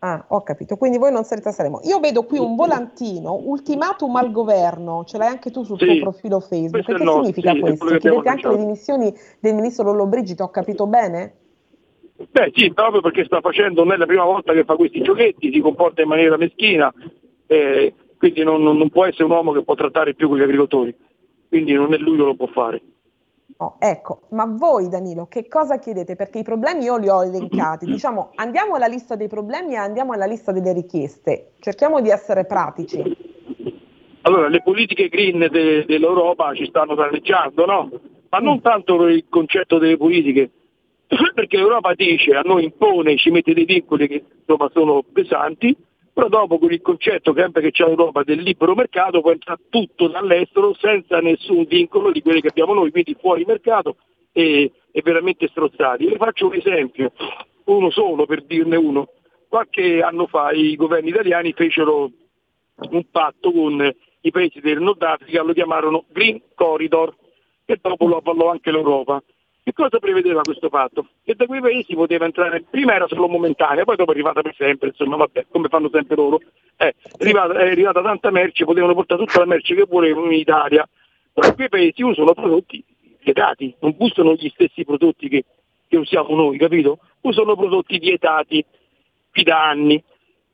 [0.00, 0.76] Ah, ho capito.
[0.76, 1.80] Quindi voi non sarete a Sanremo.
[1.84, 5.98] Io vedo qui un volantino, ultimatum al governo, ce l'hai anche tu sul sì, tuo
[6.10, 6.84] profilo Facebook.
[6.84, 7.86] Che no, significa sì, questo?
[7.96, 11.34] Chiedete anche le dimissioni del ministro Lollo Brigito, ho capito bene?
[12.30, 15.52] Beh sì, proprio perché sta facendo, non è la prima volta che fa questi giochetti,
[15.52, 16.92] si comporta in maniera meschina,
[17.46, 20.94] eh, quindi non, non, può essere un uomo che può trattare più con gli agricoltori,
[21.48, 22.82] quindi non è lui che lo può fare.
[23.60, 26.14] Oh, ecco, ma voi Danilo, che cosa chiedete?
[26.14, 27.86] Perché i problemi io li ho elencati.
[27.90, 31.54] Diciamo, andiamo alla lista dei problemi e andiamo alla lista delle richieste.
[31.58, 33.02] Cerchiamo di essere pratici.
[34.22, 37.90] Allora, le politiche green de- dell'Europa ci stanno danneggiando, no?
[38.28, 40.50] Ma non tanto per il concetto delle politiche,
[41.34, 45.76] perché l'Europa dice, a noi impone, ci mette dei vincoli che insomma, sono pesanti,
[46.18, 50.08] però dopo con il concetto sempre che c'è l'Europa del libero mercato può entrare tutto
[50.08, 53.98] dall'estero senza nessun vincolo di quelli che abbiamo noi, quindi fuori mercato
[54.32, 56.08] e, e veramente strozzati.
[56.08, 57.12] Le faccio un esempio,
[57.66, 59.10] uno solo per dirne uno.
[59.46, 62.10] Qualche anno fa i governi italiani fecero
[62.74, 63.88] un patto con
[64.22, 67.14] i paesi del Nord Africa, lo chiamarono Green Corridor
[67.64, 69.22] e dopo lo avvallò anche l'Europa.
[69.68, 71.08] Che cosa prevedeva questo fatto?
[71.22, 74.54] Che da quei paesi poteva entrare, prima era solo momentanea, poi dopo è arrivata per
[74.56, 76.40] sempre, insomma, vabbè, come fanno sempre loro.
[76.78, 80.38] Eh, è, arrivata, è arrivata tanta merce, potevano portare tutta la merce che volevano in
[80.38, 80.88] Italia,
[81.34, 82.82] però quei paesi usano prodotti
[83.22, 85.44] vietati, non usano gli stessi prodotti che,
[85.86, 87.00] che usiamo noi, capito?
[87.20, 88.64] Usano prodotti vietati
[89.30, 90.02] qui da anni.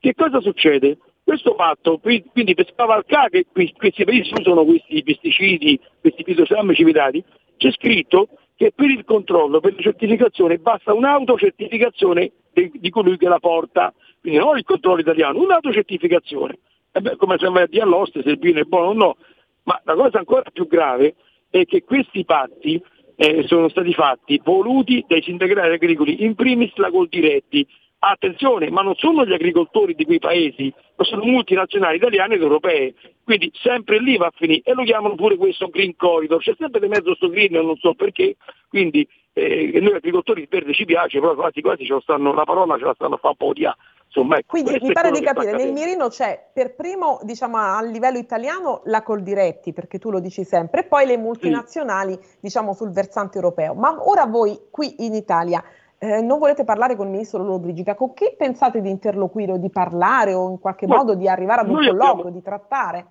[0.00, 0.98] Che cosa succede?
[1.22, 7.22] Questo fatto, quindi per scavalcare che questi paesi usano questi pesticidi, questi fitofarmaci vietati,
[7.56, 8.26] c'è scritto
[8.56, 13.92] che per il controllo, per la certificazione basta un'autocertificazione di, di colui che la porta,
[14.20, 16.58] quindi non il controllo italiano, un'autocertificazione.
[16.92, 19.16] E beh, come se vai a dire all'oste se il vino è buono o no,
[19.64, 21.14] ma la cosa ancora più grave
[21.50, 22.80] è che questi patti
[23.16, 27.66] eh, sono stati fatti voluti dai sindacati agricoli, in primis la Coldiretti,
[28.06, 32.94] Attenzione, ma non sono gli agricoltori di quei paesi, ma sono multinazionali italiane ed europee.
[33.24, 36.40] Quindi sempre lì va a finire e lo chiamano pure questo green corridor.
[36.42, 38.36] C'è sempre di mezzo sto green, non so perché.
[38.68, 42.84] Quindi eh, noi agricoltori il verde ci piace, però quasi quasi stanno, la parola ce
[42.84, 43.66] la stanno a fare un po' di
[44.06, 48.18] Insomma, ecco, Quindi mi pare di capire, nel mirino c'è per primo, diciamo, a livello
[48.18, 52.36] italiano la Coldiretti, perché tu lo dici sempre, e poi le multinazionali, sì.
[52.38, 53.74] diciamo, sul versante europeo.
[53.74, 55.64] Ma ora voi qui in Italia
[56.04, 59.70] eh, non volete parlare con il ministro Lollobrigida, con chi pensate di interloquire o di
[59.70, 63.06] parlare o in qualche Ma modo di arrivare ad un colloquio, abbiamo, di trattare?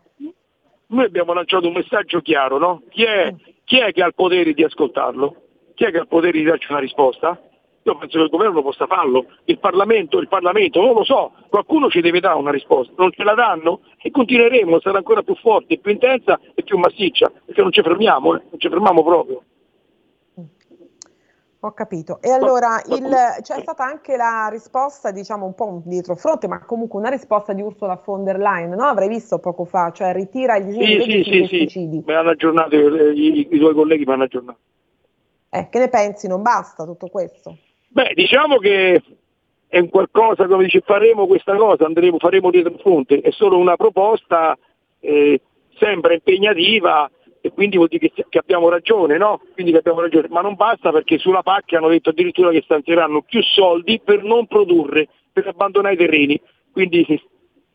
[0.87, 2.83] Noi abbiamo lanciato un messaggio chiaro, no?
[2.89, 3.35] Chi è, mm.
[3.63, 5.35] chi è, che ha il potere di ascoltarlo?
[5.73, 7.41] Chi è che ha il potere di darci una risposta?
[7.85, 11.89] Io penso che il governo possa farlo, il Parlamento, il Parlamento, non lo so, qualcuno
[11.89, 15.79] ci deve dare una risposta, non ce la danno e continueremo, sarà ancora più forte,
[15.79, 18.41] più intensa e più massiccia, perché non ci fermiamo, eh?
[18.51, 19.43] non ci fermiamo proprio.
[21.65, 22.19] Ho capito.
[22.21, 23.09] E allora il,
[23.41, 27.61] c'è stata anche la risposta, diciamo un po' dietro fronte, ma comunque una risposta di
[27.61, 28.83] Ursula von der Leyen, no?
[28.83, 31.97] Avrei visto poco fa, cioè ritira il disegno sì, sì, sì, pesticidi.
[31.99, 34.59] Sì, mi hanno aggiornato, i, i tuoi colleghi mi hanno aggiornato.
[35.51, 36.27] Eh, che ne pensi?
[36.27, 37.57] Non basta tutto questo?
[37.87, 39.01] Beh, diciamo che
[39.65, 43.77] è un qualcosa, come dice, faremo questa cosa, andremo, faremo dietro fronte, è solo una
[43.77, 44.57] proposta,
[44.99, 45.39] eh,
[45.79, 47.09] sembra impegnativa,
[47.45, 49.41] e quindi vuol dire che, che abbiamo ragione, no?
[49.53, 53.21] Quindi che abbiamo ragione, ma non basta perché sulla PAC hanno detto addirittura che stanzieranno
[53.21, 56.41] più soldi per non produrre, per abbandonare i terreni.
[56.71, 57.05] Quindi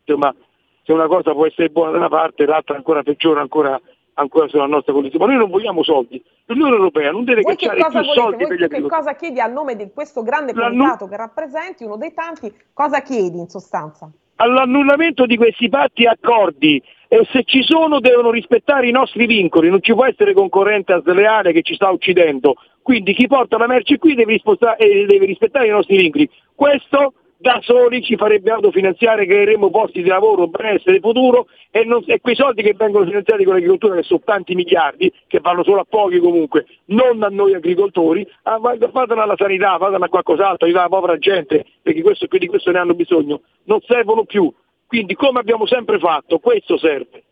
[0.03, 0.33] insomma,
[0.81, 3.79] se una cosa può essere buona da una parte, l'altra ancora peggiore ancora,
[4.15, 5.23] ancora sulla nostra condizione.
[5.23, 6.19] Ma noi non vogliamo soldi.
[6.45, 8.13] L'Unione Europea non deve Voi cacciare più volete?
[8.13, 8.81] soldi Voi per gli agricoltori.
[8.81, 13.03] Che cosa chiedi a nome di questo grande comitato che rappresenti, uno dei tanti, cosa
[13.03, 14.11] chiedi in sostanza?
[14.39, 16.81] All'annullamento di questi patti e accordi.
[17.07, 21.51] E se ci sono devono rispettare i nostri vincoli, non ci può essere concorrenza sleale
[21.51, 24.39] che ci sta uccidendo, quindi chi porta la merce qui deve,
[24.77, 26.29] deve rispettare i nostri vincoli.
[26.53, 32.19] Questo da soli ci farebbe autofinanziare, creeremo posti di lavoro, benessere, futuro e, non, e,
[32.19, 35.85] quei soldi che vengono finanziati con l'agricoltura, che sono tanti miliardi, che vanno solo a
[35.87, 40.95] pochi comunque, non a noi agricoltori, ah, fatelo alla sanità, fatelo a qualcos'altro, aiutare la
[40.95, 44.53] povera gente, perché questo, di questo ne hanno bisogno, non servono più.
[44.85, 47.23] Quindi come abbiamo sempre fatto, questo serve.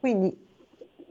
[0.00, 0.34] Quindi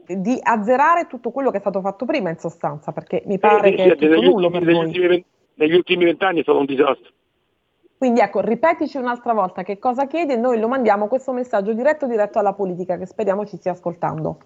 [0.04, 3.74] di azzerare tutto quello che è stato fatto prima in sostanza, perché mi pare eh,
[3.76, 7.12] che sì, è tutto nullo ultimi, per negli negli ultimi vent'anni è stato un disastro.
[8.00, 12.06] Quindi ecco, ripetici un'altra volta che cosa chiedi e noi lo mandiamo questo messaggio diretto
[12.06, 14.38] diretto alla politica che speriamo ci stia ascoltando.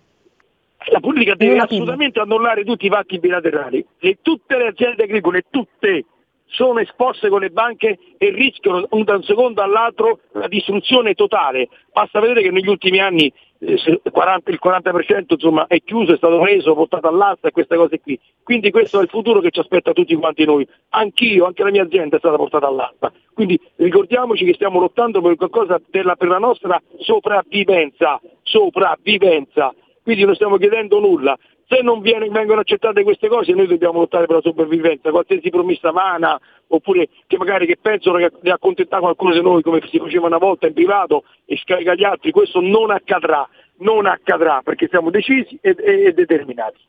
[0.87, 3.87] La politica deve assolutamente annullare tutti i patti bilaterali.
[4.01, 6.05] E tutte le aziende agricole, tutte,
[6.47, 11.69] sono esposte con le banche e rischiano da un secondo all'altro la distruzione totale.
[11.93, 16.75] Basta vedere che negli ultimi anni 40, il 40% insomma, è chiuso, è stato preso,
[16.75, 18.19] portato all'asta e queste cose qui.
[18.43, 20.67] Quindi questo è il futuro che ci aspetta tutti quanti noi.
[20.91, 23.13] Anch'io, anche la mia azienda è stata portata all'asta.
[23.33, 29.75] Quindi ricordiamoci che stiamo lottando per qualcosa per per la nostra sopravvivenza, sopravvivenza.
[30.03, 31.37] Quindi non stiamo chiedendo nulla
[31.67, 35.91] se non viene, vengono accettate queste cose noi dobbiamo lottare per la sopravvivenza, qualsiasi promessa
[35.91, 40.39] vana oppure che magari che pensano di accontentare qualcuno di noi come si faceva una
[40.39, 43.49] volta in privato e scarica gli altri, questo non accadrà,
[43.79, 46.81] non accadrà perché siamo decisi e, e, e determinati.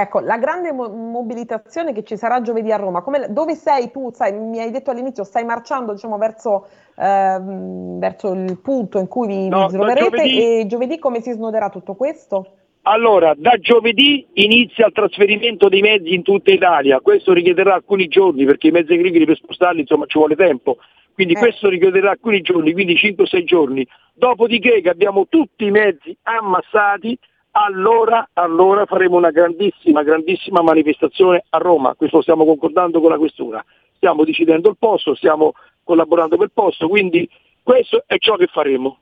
[0.00, 4.10] Ecco, la grande mo- mobilitazione che ci sarà giovedì a Roma, come, dove sei tu?
[4.12, 9.26] Sai, mi hai detto all'inizio, stai marciando diciamo, verso, ehm, verso il punto in cui
[9.26, 10.60] vi, no, vi troverete giovedì...
[10.60, 12.59] e giovedì come si snoderà tutto questo?
[12.82, 18.46] Allora, da giovedì inizia il trasferimento dei mezzi in tutta Italia, questo richiederà alcuni giorni
[18.46, 20.78] perché i mezzi agricoli per spostarli insomma ci vuole tempo,
[21.12, 21.38] quindi eh.
[21.38, 23.86] questo richiederà alcuni giorni, quindi 5-6 giorni.
[24.14, 27.18] Dopodiché che abbiamo tutti i mezzi ammassati,
[27.52, 33.62] allora, allora faremo una grandissima, grandissima manifestazione a Roma, questo stiamo concordando con la questura,
[33.96, 35.52] stiamo decidendo il posto, stiamo
[35.84, 37.28] collaborando per il posto, quindi
[37.62, 38.98] questo è ciò che faremo.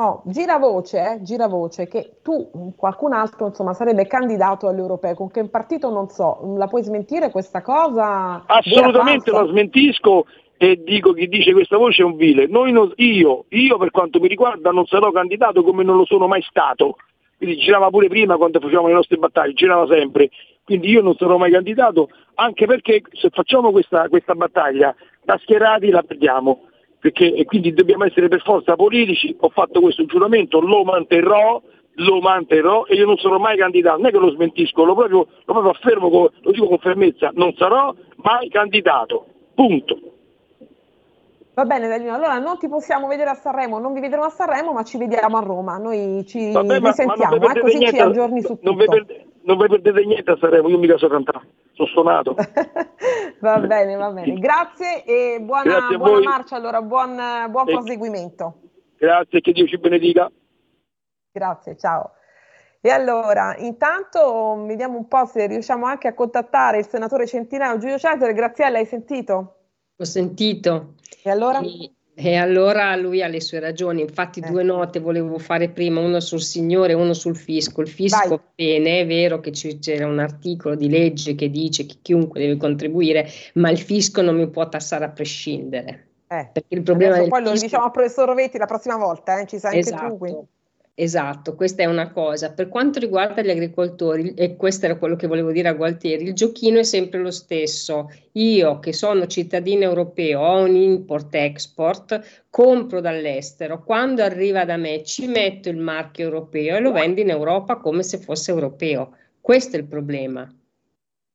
[0.00, 5.14] Oh, gira voce, eh, gira voce che tu, qualcun altro, insomma, sarebbe candidato alle europee.
[5.14, 8.44] Con che partito non so, la puoi smentire questa cosa?
[8.46, 10.26] Assolutamente la smentisco
[10.56, 12.46] e dico chi dice questa voce è un vile.
[12.46, 16.42] Non, io, io per quanto mi riguarda non sarò candidato come non lo sono mai
[16.42, 16.94] stato.
[17.36, 20.30] Quindi girava pure prima quando facevamo le nostre battaglie, girava sempre.
[20.62, 24.94] Quindi io non sarò mai candidato, anche perché se facciamo questa, questa battaglia
[25.24, 26.67] da schierati la perdiamo
[27.00, 31.62] perché, e quindi dobbiamo essere per forza politici, ho fatto questo giuramento, lo manterrò,
[31.94, 35.18] lo manterrò e io non sarò mai candidato, non è che lo smentisco, lo proprio,
[35.18, 40.17] lo proprio affermo, lo dico con fermezza, non sarò mai candidato, punto.
[41.58, 44.72] Va bene Danilo, allora non ti possiamo vedere a Sanremo, non vi vedremo a Sanremo,
[44.72, 48.00] ma ci vediamo a Roma, noi ci Vabbè, ma, sentiamo, ma eh, così niente, ci
[48.00, 48.92] aggiorni su non tutto.
[48.92, 52.36] Vi non vi perdete niente a Sanremo, io mica so cantare, sono suonato.
[53.40, 54.34] va bene, va bene.
[54.34, 58.60] Grazie e buona, Grazie buona marcia, allora buon, buon proseguimento.
[58.96, 60.30] Grazie, che Dio ci benedica.
[61.32, 62.12] Grazie, ciao.
[62.80, 67.98] E allora, intanto vediamo un po' se riusciamo anche a contattare il senatore Centinaio Giulio
[67.98, 68.32] Cesare.
[68.32, 69.54] Graziella, hai sentito?
[69.96, 70.94] Ho sentito.
[71.22, 71.60] E allora?
[71.60, 74.00] E, e allora lui ha le sue ragioni.
[74.00, 74.48] Infatti, eh.
[74.48, 77.80] due note volevo fare prima, uno sul signore e uno sul fisco.
[77.80, 78.40] Il fisco, Vai.
[78.54, 83.28] bene, è vero che c'era un articolo di legge che dice che chiunque deve contribuire,
[83.54, 86.06] ma il fisco non mi può tassare a prescindere.
[86.28, 86.50] Eh.
[86.52, 87.54] Perché il problema Adesso poi fisco...
[87.54, 89.46] lo diciamo al professor Rovetti la prossima volta, eh?
[89.46, 90.02] ci sai esatto.
[90.02, 90.18] anche tu.
[90.18, 90.46] Quindi.
[91.00, 92.50] Esatto, questa è una cosa.
[92.50, 96.32] Per quanto riguarda gli agricoltori, e questo era quello che volevo dire a Gualtieri, il
[96.32, 98.10] giochino è sempre lo stesso.
[98.32, 105.28] Io che sono cittadino europeo, ho un import-export, compro dall'estero, quando arriva da me ci
[105.28, 109.14] metto il marchio europeo e lo vendo in Europa come se fosse europeo.
[109.40, 110.52] Questo è il problema.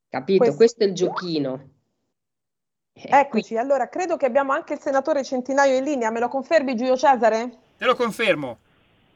[0.10, 0.40] Capito?
[0.40, 1.70] Questo, questo è il giochino.
[2.92, 6.76] Eh, Eccoci, allora credo che abbiamo anche il senatore Centinaio in linea, me lo confermi
[6.76, 7.50] Giulio Cesare?
[7.78, 8.58] Te lo confermo.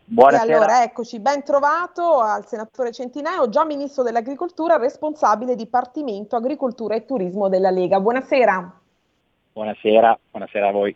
[0.10, 0.52] Buonasera.
[0.52, 7.04] E allora eccoci, ben trovato al senatore Centinaio, già ministro dell'agricoltura, responsabile Dipartimento Agricoltura e
[7.04, 8.00] Turismo della Lega.
[8.00, 8.80] Buonasera.
[9.52, 10.96] Buonasera, buonasera a voi.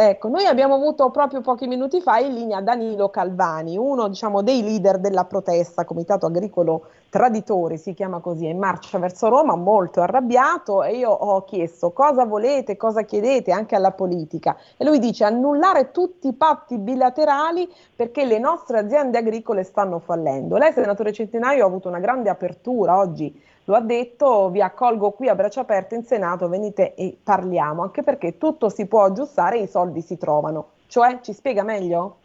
[0.00, 4.62] Ecco, noi abbiamo avuto proprio pochi minuti fa in linea Danilo Calvani, uno diciamo, dei
[4.62, 10.00] leader della protesta, Comitato Agricolo Traditori si chiama così, è in marcia verso Roma, molto
[10.00, 15.24] arrabbiato e io ho chiesto cosa volete, cosa chiedete anche alla politica e lui dice
[15.24, 20.58] annullare tutti i patti bilaterali perché le nostre aziende agricole stanno fallendo.
[20.58, 25.28] Lei, senatore Centinaio, ha avuto una grande apertura oggi lo ha detto, vi accolgo qui
[25.28, 29.64] a braccia aperte in Senato, venite e parliamo, anche perché tutto si può aggiustare e
[29.64, 30.70] i soldi si trovano.
[30.86, 32.16] Cioè, ci spiega meglio?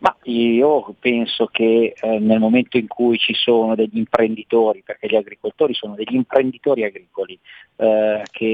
[0.00, 5.16] Ma io penso che eh, nel momento in cui ci sono degli imprenditori, perché gli
[5.16, 7.38] agricoltori sono degli imprenditori agricoli,
[7.76, 8.44] eh, che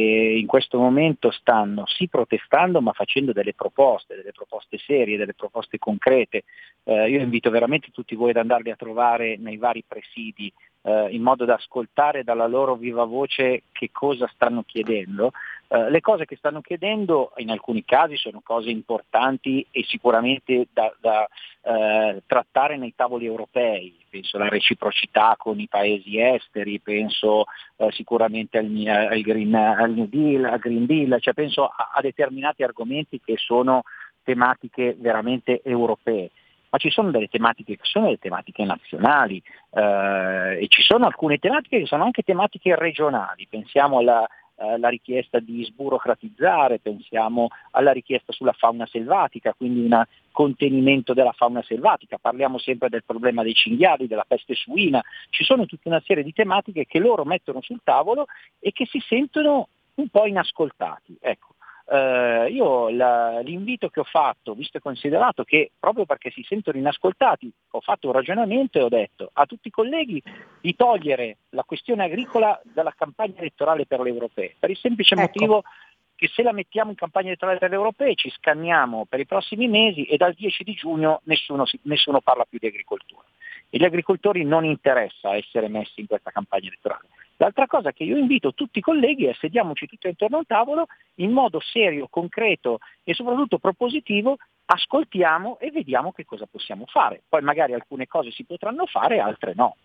[0.41, 5.79] in questo momento stanno sì protestando ma facendo delle proposte, delle proposte serie, delle proposte
[5.79, 6.45] concrete,
[6.85, 10.53] eh, io invito veramente tutti voi ad andarli a trovare nei vari presidi
[10.87, 15.32] eh, in modo da ascoltare dalla loro viva voce che cosa stanno chiedendo.
[15.68, 20.95] Uh, le cose che stanno chiedendo in alcuni casi sono cose importanti e sicuramente da,
[21.01, 21.26] da
[21.62, 27.47] uh, trattare nei tavoli europei, penso alla reciprocità con i paesi esteri, penso
[27.78, 32.01] uh, sicuramente al, al, green, al, New Deal, al Green Deal, cioè penso a, a
[32.01, 33.82] determinati argomenti che sono
[34.22, 36.30] tematiche veramente europee
[36.71, 41.39] ma ci sono delle tematiche che sono delle tematiche nazionali eh, e ci sono alcune
[41.39, 44.27] tematiche che sono anche tematiche regionali, pensiamo alla,
[44.59, 50.03] eh, la richiesta di sburocratizzare, pensiamo alla richiesta sulla fauna selvatica, quindi un
[50.33, 55.67] contenimento della fauna selvatica, parliamo sempre del problema dei cinghiali, della peste suina, ci sono
[55.67, 58.27] tutta una serie di tematiche che loro mettono sul tavolo
[58.59, 61.19] e che si sentono un po' inascoltati.
[61.21, 61.55] Ecco.
[61.89, 66.78] Eh, io la, l'invito che ho fatto, visto e considerato che proprio perché si sentono
[66.78, 70.20] inascoltati, ho fatto un ragionamento e ho detto a tutti i colleghi
[70.61, 75.22] di togliere la questione agricola dalla campagna elettorale per le europee, per il semplice ecco.
[75.22, 75.62] motivo
[76.16, 79.68] che se la mettiamo in campagna elettorale per le europee ci scanniamo per i prossimi
[79.68, 83.22] mesi e dal 10 di giugno nessuno, nessuno parla più di agricoltura.
[83.68, 87.09] E gli agricoltori non interessa essere messi in questa campagna elettorale.
[87.39, 91.32] L'altra cosa che io invito tutti i colleghi è sediamoci tutti intorno al tavolo in
[91.32, 97.22] modo serio, concreto e soprattutto propositivo, ascoltiamo e vediamo che cosa possiamo fare.
[97.28, 99.76] Poi magari alcune cose si potranno fare, altre no.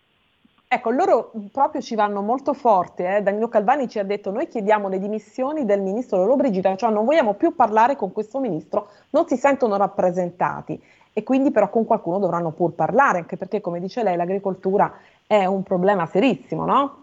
[0.66, 3.16] Ecco, loro proprio ci vanno molto forte.
[3.16, 3.20] Eh?
[3.20, 7.34] Danilo Calvani ci ha detto noi chiediamo le dimissioni del ministro Lollobrigida, cioè non vogliamo
[7.34, 10.82] più parlare con questo ministro, non si sentono rappresentati
[11.12, 14.90] e quindi però con qualcuno dovranno pur parlare, anche perché come dice lei l'agricoltura
[15.26, 17.01] è un problema serissimo, no?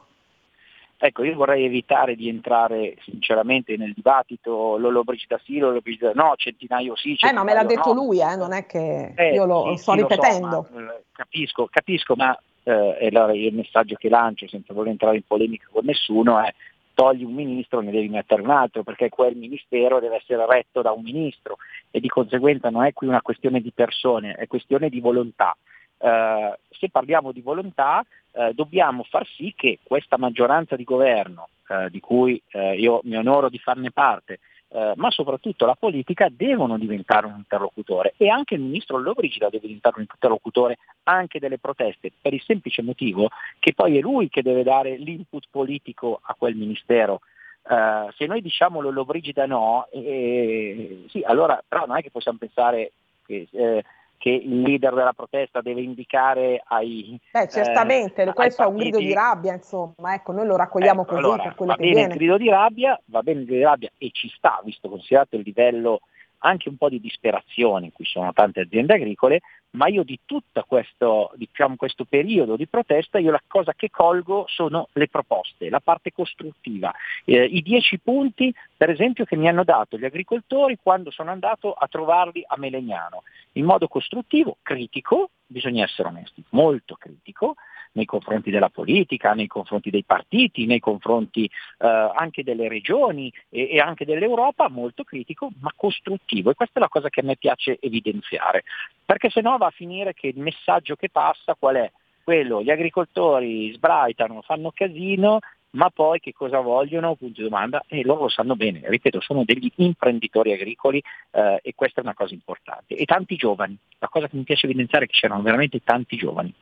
[1.01, 7.15] Ecco, io vorrei evitare di entrare sinceramente nel dibattito Lollobrigida sì, Lollobrigida no, centinaio sì,
[7.15, 8.01] centinaio Eh, ma me l'ha detto no.
[8.01, 10.47] lui, eh, non è che eh, io lo, sì, sto sì, ripetendo.
[10.47, 14.91] Lo so, ma, eh, capisco, capisco, ma eh, allora il messaggio che lancio, senza voler
[14.91, 16.53] entrare in polemica con nessuno, è
[16.93, 20.91] togli un ministro, ne devi mettere un altro, perché quel ministero deve essere retto da
[20.91, 21.55] un ministro
[21.91, 25.55] e di conseguenza non è qui una questione di persone, è questione di volontà.
[25.99, 31.89] Uh, se parliamo di volontà uh, dobbiamo far sì che questa maggioranza di governo, uh,
[31.89, 32.41] di cui
[32.77, 34.39] io mi onoro di farne parte,
[34.71, 39.65] eh, ma soprattutto la politica devono diventare un interlocutore e anche il ministro Lollobrigida deve
[39.65, 44.43] diventare un interlocutore anche delle proteste, per il semplice motivo che poi è lui che
[44.43, 47.21] deve dare l'input politico a quel ministero.
[47.63, 52.91] Uh, se noi diciamo Lollobrigida no, eh, sì, allora però non è che possiamo pensare
[53.25, 53.83] che eh,
[54.19, 57.17] che il leader della protesta deve indicare ai...
[57.31, 61.13] Beh, certamente, eh, questo è un grido di rabbia, insomma, ecco, noi lo raccogliamo ecco,
[61.15, 62.13] così allora, per quello va che bene viene.
[62.13, 65.37] il grido di rabbia, va bene il grido di rabbia e ci sta, visto considerato
[65.37, 66.01] il livello
[66.39, 70.63] anche un po' di disperazione in cui sono tante aziende agricole, ma io di tutto
[70.67, 75.79] questo, diciamo, questo periodo di protesta, io la cosa che colgo sono le proposte, la
[75.79, 76.91] parte costruttiva,
[77.25, 81.73] eh, i dieci punti per esempio che mi hanno dato gli agricoltori quando sono andato
[81.73, 83.23] a trovarli a Melegnano,
[83.53, 87.55] in modo costruttivo, critico, bisogna essere onesti, molto critico,
[87.93, 93.69] nei confronti della politica, nei confronti dei partiti, nei confronti eh, anche delle regioni e,
[93.71, 97.37] e, anche dell'Europa, molto critico ma costruttivo e questa è la cosa che a me
[97.37, 98.63] piace evidenziare,
[99.03, 101.91] perché se no va a finire che il messaggio che passa qual è?
[102.23, 105.39] Quello, gli agricoltori sbraitano, fanno casino,
[105.71, 107.15] ma poi che cosa vogliono?
[107.15, 111.73] Punto di domanda, e loro lo sanno bene, ripeto, sono degli imprenditori agricoli eh, e
[111.73, 112.95] questa è una cosa importante.
[112.95, 116.53] E tanti giovani, la cosa che mi piace evidenziare è che c'erano veramente tanti giovani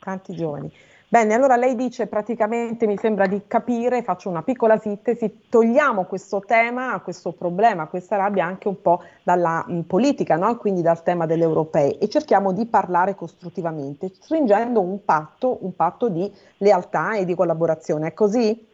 [0.00, 0.72] tanti giovani.
[1.12, 6.40] Bene, allora lei dice praticamente, mi sembra di capire, faccio una piccola sintesi, togliamo questo
[6.46, 10.56] tema, questo problema, questa rabbia anche un po' dalla mh, politica, no?
[10.56, 16.08] quindi dal tema delle europee e cerchiamo di parlare costruttivamente, stringendo un patto, un patto
[16.08, 18.06] di lealtà e di collaborazione.
[18.06, 18.68] È così?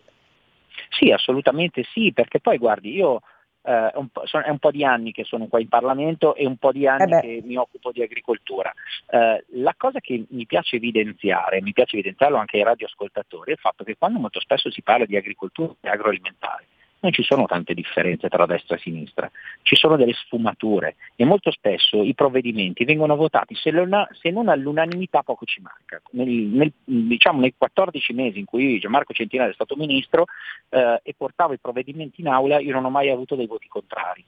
[0.91, 3.21] Sì, assolutamente sì, perché poi guardi, io
[3.67, 4.09] eh, un
[4.45, 7.13] è un po' di anni che sono qua in Parlamento e un po' di anni
[7.13, 8.73] eh che mi occupo di agricoltura.
[9.09, 13.61] Eh, la cosa che mi piace evidenziare, mi piace evidenziarlo anche ai radioascoltatori, è il
[13.61, 16.67] fatto che quando molto spesso si parla di agricoltura e agroalimentare,
[17.07, 19.31] non ci sono tante differenze tra destra e sinistra,
[19.63, 25.45] ci sono delle sfumature e molto spesso i provvedimenti vengono votati, se, non all'unanimità poco
[25.45, 26.03] ci manca.
[26.11, 30.25] Nel, nel, diciamo, nei 14 mesi in cui Gianmarco Centinaio è stato ministro
[30.71, 34.25] eh, e portava i provvedimenti in aula, io non ho mai avuto dei voti contrari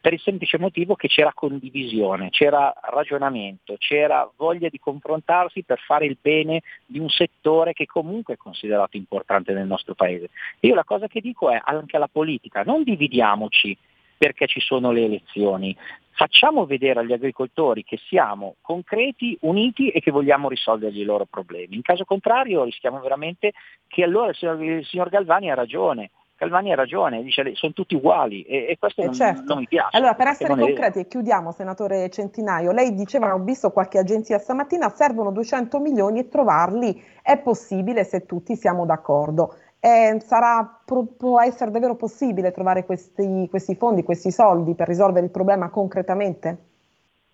[0.00, 6.06] per il semplice motivo che c'era condivisione, c'era ragionamento, c'era voglia di confrontarsi per fare
[6.06, 10.30] il bene di un settore che comunque è considerato importante nel nostro paese.
[10.60, 13.76] io la cosa che dico è anche alla politica, non dividiamoci
[14.16, 15.74] perché ci sono le elezioni,
[16.10, 21.76] facciamo vedere agli agricoltori che siamo concreti, uniti e che vogliamo risolvergli i loro problemi.
[21.76, 23.52] In caso contrario rischiamo veramente
[23.88, 27.94] che allora il signor, il signor Galvani ha ragione, Calvani ha ragione, dice sono tutti
[27.94, 29.42] uguali e, e questo eh non, certo.
[29.44, 29.94] non, mi piace.
[29.94, 34.88] Allora, per essere concreti, e chiudiamo, senatore Centinaio, lei diceva, ho visto qualche agenzia stamattina,
[34.88, 39.54] servono 200 milioni e trovarli è possibile se tutti siamo d'accordo.
[39.80, 40.80] Eh, sarà,
[41.14, 46.69] può essere davvero possibile trovare questi, questi fondi, questi soldi per risolvere il problema concretamente?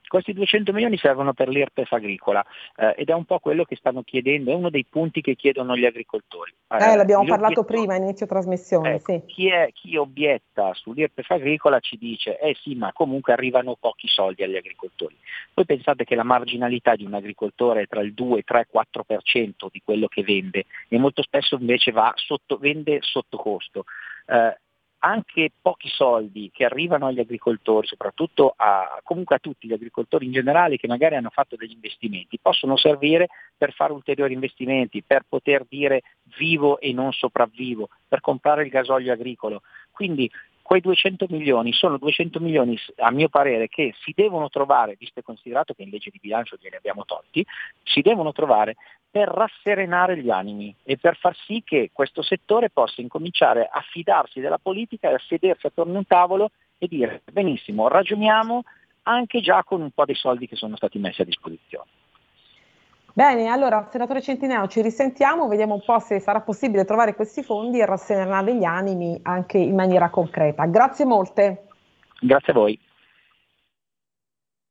[0.09, 2.45] Questi 200 milioni servono per l'IRPEF agricola
[2.77, 5.77] eh, ed è un po' quello che stanno chiedendo, è uno dei punti che chiedono
[5.77, 6.55] gli agricoltori.
[6.69, 8.95] Eh, eh l'abbiamo parlato prima, inizio trasmissione.
[8.95, 9.23] Ecco, sì.
[9.27, 14.43] chi, è, chi, obietta sull'IRPEF agricola ci dice, eh sì, ma comunque arrivano pochi soldi
[14.43, 15.17] agli agricoltori.
[15.55, 19.83] Voi pensate che la marginalità di un agricoltore è tra il 2, 3, 4% di
[19.85, 23.85] quello che vende e molto spesso invece va sotto, vende sotto costo.
[24.27, 24.59] Eh,
[24.99, 30.33] anche pochi soldi che arrivano agli agricoltori, soprattutto a, comunque a tutti gli agricoltori in
[30.33, 35.65] generale che magari hanno fatto degli investimenti, possono servire per fare ulteriori investimenti, per poter
[35.69, 36.03] dire
[36.37, 39.63] vivo e non sopravvivo, per comprare il gasolio agricolo.
[39.91, 40.31] Quindi
[40.67, 45.23] quei 200 milioni sono 200 milioni a mio parere che si devono trovare, visto e
[45.23, 47.47] considerato che in legge di bilancio gliene abbiamo tolti,
[47.85, 48.75] si devono trovare
[49.17, 54.41] per rasserenare gli animi e per far sì che questo settore possa incominciare a fidarsi
[54.41, 58.63] della politica e a sedersi attorno a un tavolo e dire benissimo, ragioniamo
[59.05, 61.89] anche già con un po' dei soldi che sono stati messi a disposizione.
[63.15, 67.81] Bene, allora, senatore Centineo, ci risentiamo, vediamo un po' se sarà possibile trovare questi fondi
[67.81, 70.67] e rasserenare gli animi anche in maniera concreta.
[70.67, 71.69] Grazie molte.
[72.21, 72.79] Grazie a voi.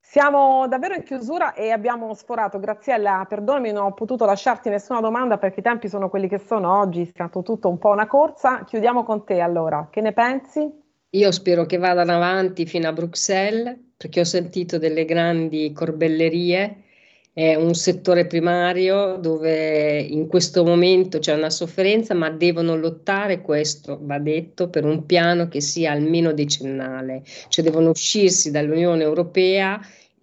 [0.08, 2.60] Siamo davvero in chiusura e abbiamo sforato.
[2.60, 6.78] Graziella, perdonami, non ho potuto lasciarti nessuna domanda perché i tempi sono quelli che sono
[6.78, 8.62] oggi, è stato tutto un po' una corsa.
[8.64, 9.88] Chiudiamo con te allora.
[9.90, 10.72] Che ne pensi?
[11.10, 16.84] Io spero che vadano avanti fino a Bruxelles perché ho sentito delle grandi corbellerie
[17.38, 23.98] è un settore primario dove in questo momento c'è una sofferenza, ma devono lottare, questo
[24.00, 29.78] va detto, per un piano che sia almeno decennale, cioè devono uscirsi dall'Unione Europea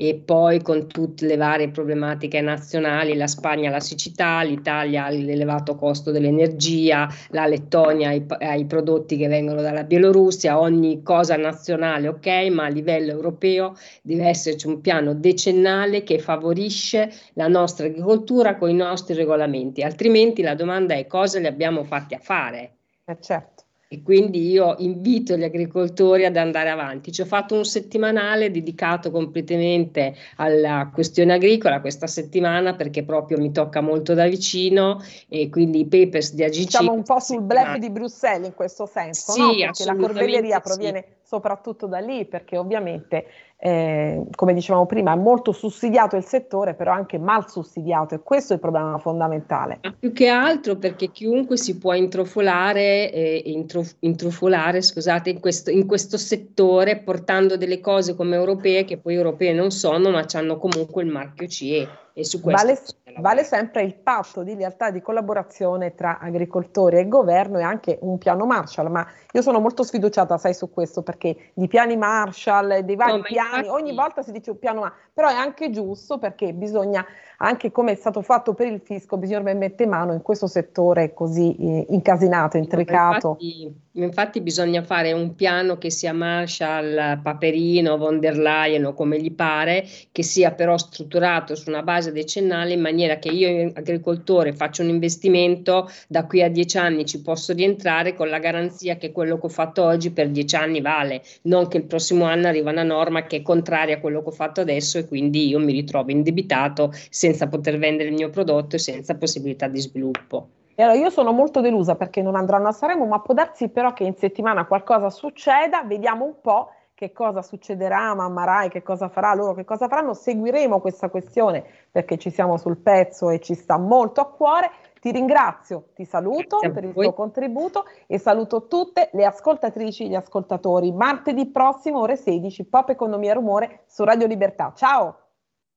[0.10, 6.12] e poi con tutte le varie problematiche nazionali, la Spagna la siccità, l'Italia l'elevato costo
[6.12, 8.26] dell'energia, la Lettonia i,
[8.58, 14.28] i prodotti che vengono dalla Bielorussia, ogni cosa nazionale ok, ma a livello europeo deve
[14.28, 20.56] esserci un piano decennale che favorisce la nostra agricoltura con i nostri regolamenti, altrimenti la
[20.56, 22.78] domanda è cosa li abbiamo fatti a fare.
[23.06, 23.62] Eh certo.
[23.94, 27.12] E quindi io invito gli agricoltori ad andare avanti.
[27.12, 33.52] Ci ho fatto un settimanale dedicato completamente alla questione agricola questa settimana perché proprio mi
[33.52, 36.58] tocca molto da vicino e quindi i papers di AGC.
[36.58, 39.56] Diciamo un po' sul blef di Bruxelles in questo senso, sì, no?
[39.58, 41.14] perché la corbelleria proviene sì.
[41.22, 43.26] soprattutto da lì perché ovviamente
[43.66, 48.51] eh, come dicevamo prima, è molto sussidiato il settore, però anche mal sussidiato e questo
[48.51, 49.80] è il problema fondamentale.
[49.84, 55.72] Ma più che altro perché chiunque si può introfolare, eh, introf- intrufolare scusate, in, questo,
[55.72, 60.57] in questo settore portando delle cose come europee che poi europee non sono, ma hanno
[60.57, 61.88] comunque il marchio CE.
[62.16, 62.80] E su questo vale,
[63.18, 67.97] vale sempre il patto di lealtà e di collaborazione tra agricoltori e governo e anche
[68.01, 72.82] un piano Marshall, ma io sono molto sfiduciata, sai, su questo perché di piani Marshall,
[72.82, 73.82] dei vari no, piani, infatti...
[73.82, 77.03] ogni volta si dice un piano Marshall, però è anche giusto perché bisogna,
[77.38, 81.55] anche come è stato fatto per il fisco, bisogna mettere mano in questo settore così
[81.55, 83.38] eh, incasinato, intricato.
[83.39, 89.22] Infatti, infatti, bisogna fare un piano che sia Marshall, Paperino, von der Leyen o come
[89.22, 94.54] gli pare, che sia però strutturato su una base decennale in maniera che io agricoltore
[94.54, 99.12] faccio un investimento, da qui a dieci anni ci posso rientrare con la garanzia che
[99.12, 102.72] quello che ho fatto oggi per dieci anni vale, non che il prossimo anno arriva
[102.72, 105.72] una norma che è contraria a quello che ho fatto adesso e quindi io mi
[105.72, 110.50] ritrovo indebitato senza poter vendere il mio prodotto e senza possibilità di sviluppo.
[110.76, 114.04] Allora, io sono molto delusa perché non andranno a Sanremo, ma può darsi però che
[114.04, 119.34] in settimana qualcosa succeda, vediamo un po' che cosa succederà, mamma Rai che cosa farà,
[119.36, 123.78] loro che cosa faranno, seguiremo questa questione perché ci siamo sul pezzo e ci sta
[123.78, 124.72] molto a cuore.
[125.00, 130.16] Ti ringrazio, ti saluto per il tuo contributo e saluto tutte le ascoltatrici e gli
[130.16, 130.92] ascoltatori.
[130.94, 134.72] Martedì prossimo, ore 16, Pop Economia Rumore su Radio Libertà.
[134.74, 135.20] Ciao!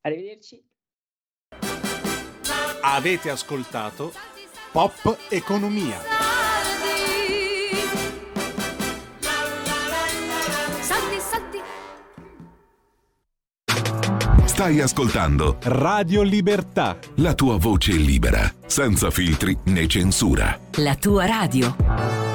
[0.02, 0.64] Arrivederci.
[2.82, 4.35] Avete ascoltato
[4.76, 5.96] Pop Economia.
[14.44, 16.98] Stai ascoltando Radio Libertà.
[17.14, 20.60] La tua voce libera, senza filtri né censura.
[20.74, 22.25] La tua radio.